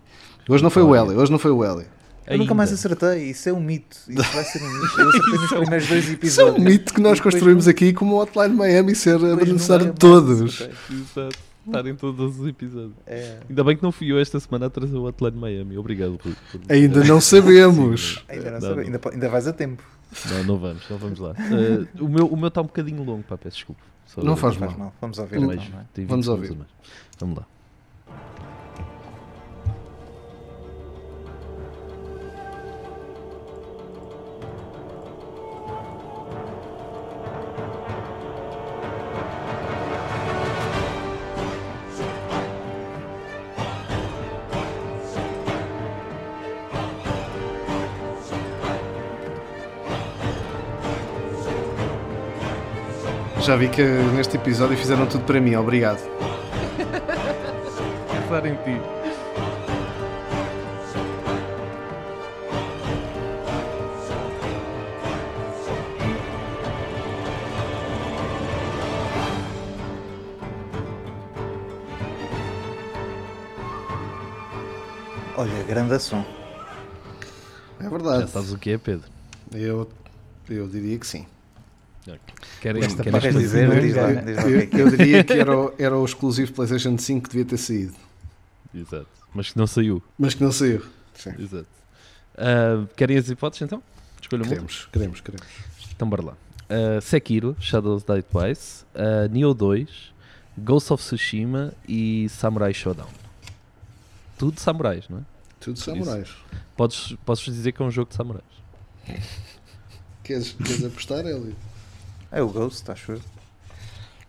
[0.50, 1.86] Hoje não foi o Hélio, hoje não foi o Hélio.
[2.26, 3.98] Eu nunca mais acertei, isso é um mito.
[4.08, 5.00] Isso vai ser um mito.
[5.02, 6.58] Eu acertei nos primeiros dois Isso é episódios.
[6.58, 10.62] um mito que nós construímos não- aqui como o Hotline Miami ser beneficiário de todos.
[10.62, 11.38] Exato.
[11.66, 12.92] Estar em todos os episódios.
[13.08, 13.40] É.
[13.50, 15.78] Ainda bem que não fui eu esta semana a trazer o Atlanta Miami.
[15.78, 16.34] Obrigado, Rui.
[16.52, 18.22] por- Ainda não sabemos.
[18.28, 18.82] Ainda, não Não, sabe- não.
[18.84, 19.82] ainda, ainda vais a tempo.
[20.30, 21.34] Não, não vamos, não vamos lá.
[22.00, 23.82] O meu o meu está um bocadinho longo, pá, peço desculpa.
[24.18, 24.80] Não faz Faz mal.
[24.80, 24.94] mal.
[25.02, 25.86] Vamos ouvir então, não é?
[25.94, 26.58] tem 20 Vamos ouvir.
[27.20, 27.46] Vamos lá.
[53.46, 53.84] Já vi que
[54.16, 56.00] neste episódio fizeram tudo para mim, obrigado.
[58.10, 58.82] Pensar em ti.
[75.36, 76.24] Olha, grande som.
[77.80, 78.30] É Já verdade.
[78.32, 79.10] sabes o que é, Pedro?
[79.52, 79.90] Eu,
[80.50, 81.26] eu diria que sim.
[82.64, 83.68] Querem, Esta querem dizer?
[83.68, 86.98] não Diz lá, diz lá Eu, eu diria que era o, era o exclusivo PlayStation
[86.98, 87.94] 5 que devia ter saído,
[88.74, 89.08] Exato.
[89.34, 90.02] Mas que não saiu.
[90.18, 90.82] mas que não saiu.
[91.14, 91.34] Sim.
[91.38, 91.68] Exato.
[92.38, 93.84] Ah, querem as hipóteses então?
[94.22, 94.44] Escolha.
[94.44, 95.46] Queremos, queremos, queremos.
[95.94, 96.34] Então bora lá.
[96.70, 100.14] Uh, Sekiro, Shadows Die Twice, uh, Nioh 2,
[100.60, 103.10] Ghost of Tsushima e Samurai Showdown.
[104.38, 105.22] Tudo samurais, não é?
[105.60, 106.30] Tudo Por samurais.
[106.78, 108.46] Podes, podes dizer que é um jogo de samurais.
[110.24, 111.54] Queres, queres apostar, Hélio?
[112.34, 113.22] É o Ghost, acho eu.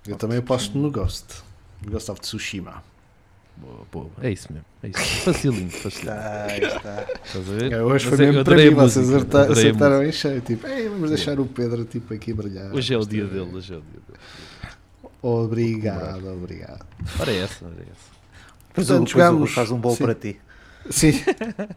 [0.07, 1.25] Eu também aposto no Ghost.
[1.87, 2.83] Ghost of Tsushima.
[3.57, 4.11] Boa, boa.
[4.21, 4.67] É isso mesmo.
[4.83, 5.21] É isso.
[5.25, 6.11] Facilinho, facilinho.
[6.13, 7.07] Está, está.
[7.25, 7.73] Estás a ver?
[7.73, 10.41] É, hoje foi eu mesmo para mim, vocês acertaram em cheio.
[10.41, 12.73] Tipo, Ei, vamos deixar o Pedro tipo, aqui brilhar.
[12.75, 14.19] Hoje é o dia dele, hoje é o dia dele.
[15.23, 16.85] Obrigado, obrigado.
[17.19, 18.15] Ora é essa, ora é essa.
[18.75, 20.05] Portanto, jogamos- faz um bolo sim.
[20.05, 20.39] para ti.
[20.91, 21.13] Sim,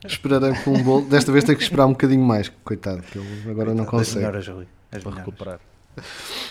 [0.06, 1.06] esperarei por um bolo.
[1.08, 4.18] Desta vez tenho que esperar um bocadinho mais, coitado, que ele agora não As consegue.
[4.18, 4.68] melhoras, Rui.
[4.91, 5.18] As Para melhoras.
[5.26, 5.60] recuperar.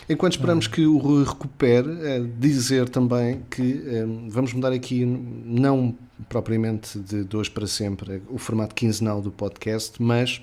[0.08, 5.94] Enquanto esperamos que o Rui recupere, é dizer também que eh, vamos mudar aqui, não
[6.28, 10.40] propriamente de, hoje para sempre, o formato quinzenal do podcast, mas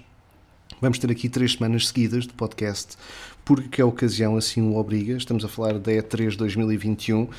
[0.81, 2.97] Vamos ter aqui três semanas seguidas de podcast,
[3.45, 5.15] porque a ocasião assim o obriga.
[5.15, 7.29] Estamos a falar da E3 2021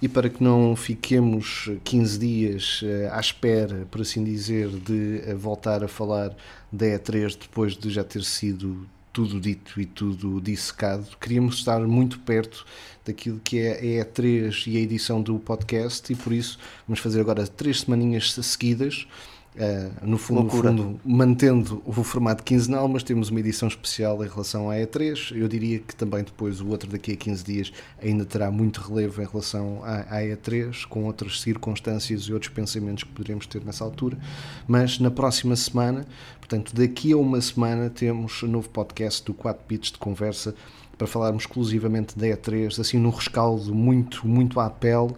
[0.00, 5.34] e para que não fiquemos 15 dias eh, à espera, por assim dizer, de eh,
[5.34, 6.34] voltar a falar
[6.72, 12.18] da E3 depois de já ter sido tudo dito e tudo dissecado, queríamos estar muito
[12.18, 12.66] perto
[13.04, 17.20] daquilo que é a E3 e a edição do podcast e por isso vamos fazer
[17.20, 19.06] agora três semaninhas seguidas
[19.54, 24.68] Uh, no, fundo, fundo, mantendo o formato quinzenal, mas temos uma edição especial em relação
[24.68, 25.30] à E3.
[25.36, 27.72] Eu diria que também depois o outro daqui a 15 dias
[28.02, 33.04] ainda terá muito relevo em relação à, à E3, com outras circunstâncias e outros pensamentos
[33.04, 34.18] que poderíamos ter nessa altura.
[34.66, 36.04] Mas na próxima semana,
[36.40, 40.52] portanto, daqui a uma semana, temos um novo podcast do 4 Bits de Conversa
[40.98, 45.14] para falarmos exclusivamente da E3, assim num rescaldo muito, muito à pele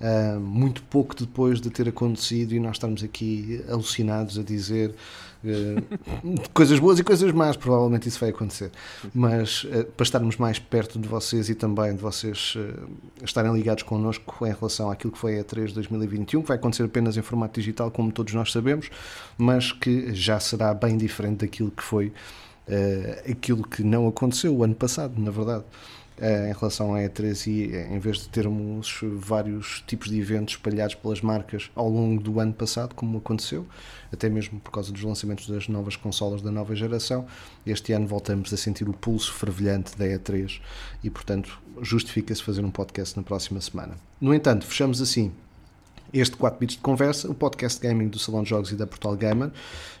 [0.00, 4.94] uh, muito pouco depois de ter acontecido e nós estamos aqui alucinados a dizer
[5.44, 8.70] uh, coisas boas e coisas más, provavelmente isso vai acontecer.
[9.14, 12.56] Mas uh, para estarmos mais perto de vocês e também de vocês
[13.22, 17.16] estarem ligados connosco em relação àquilo que foi a E3 2021, que vai acontecer apenas
[17.16, 18.90] em formato digital, como todos nós sabemos,
[19.36, 22.12] mas que já será bem diferente daquilo que foi.
[23.28, 25.64] aquilo que não aconteceu o ano passado, na verdade.
[26.20, 30.94] Eh, em relação à E3 e em vez de termos vários tipos de eventos espalhados
[30.94, 33.66] pelas marcas ao longo do ano passado, como aconteceu,
[34.12, 37.26] até mesmo por causa dos lançamentos das novas consolas da nova geração,
[37.64, 40.60] este ano voltamos a sentir o pulso fervilhante da E3
[41.02, 43.94] e, portanto, justifica-se fazer um podcast na próxima semana.
[44.20, 45.32] No entanto, fechamos assim
[46.12, 49.16] este 4 bits de conversa, o podcast gaming do Salão de Jogos e da Portal
[49.16, 49.52] Gamer.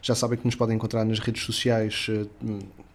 [0.02, 2.26] Já sabem que nos podem encontrar nas redes sociais eh,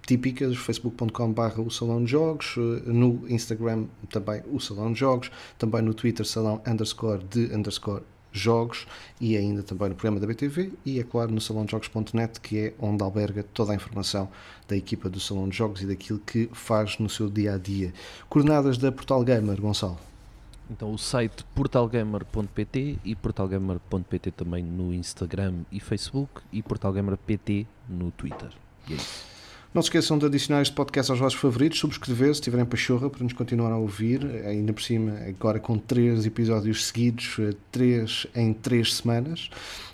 [0.05, 5.81] típicas, facebook.com.br o Salão de Jogos, eh, no Instagram também o Salão de Jogos, também
[5.81, 8.03] no Twitter salão underscore de underscore
[8.35, 8.85] jogos
[9.19, 13.01] e ainda também no programa da BTV e é claro no salãojogos.net que é onde
[13.01, 14.29] alberga toda a informação
[14.67, 17.93] da equipa do Salão de Jogos e daquilo que faz no seu dia a dia.
[18.29, 19.97] Coordenadas da Portal Gamer, Gonçalo.
[20.69, 28.49] Então o site portalgamer.pt e portalgamer.pt também no Instagram e Facebook e portalgamer.pt no Twitter.
[28.89, 29.34] E é isso.
[29.75, 33.21] Não se esqueçam de adicionar este podcast aos vossos favoritos, subscrever se tiverem pachorra para
[33.21, 38.53] nos continuar a ouvir, ainda por cima, agora com três episódios seguidos, eh, três em
[38.53, 39.49] três semanas.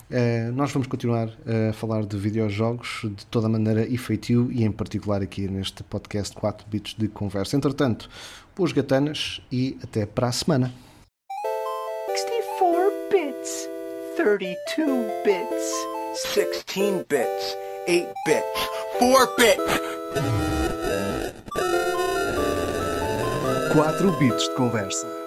[0.08, 1.30] Uh, nós vamos continuar
[1.68, 6.32] a falar de videojogos de toda maneira e feitio e em particular aqui neste podcast
[6.36, 7.56] 4 bits de conversa.
[7.56, 8.08] Entretanto,
[8.54, 10.72] boas gatanas e até para a semana.
[12.08, 13.68] 64 bits,
[14.16, 15.72] 32 bits,
[16.36, 17.56] 16 bits,
[17.86, 18.68] 8 bits.
[19.00, 19.80] 4 bits.
[23.72, 25.21] 4 bits de conversa.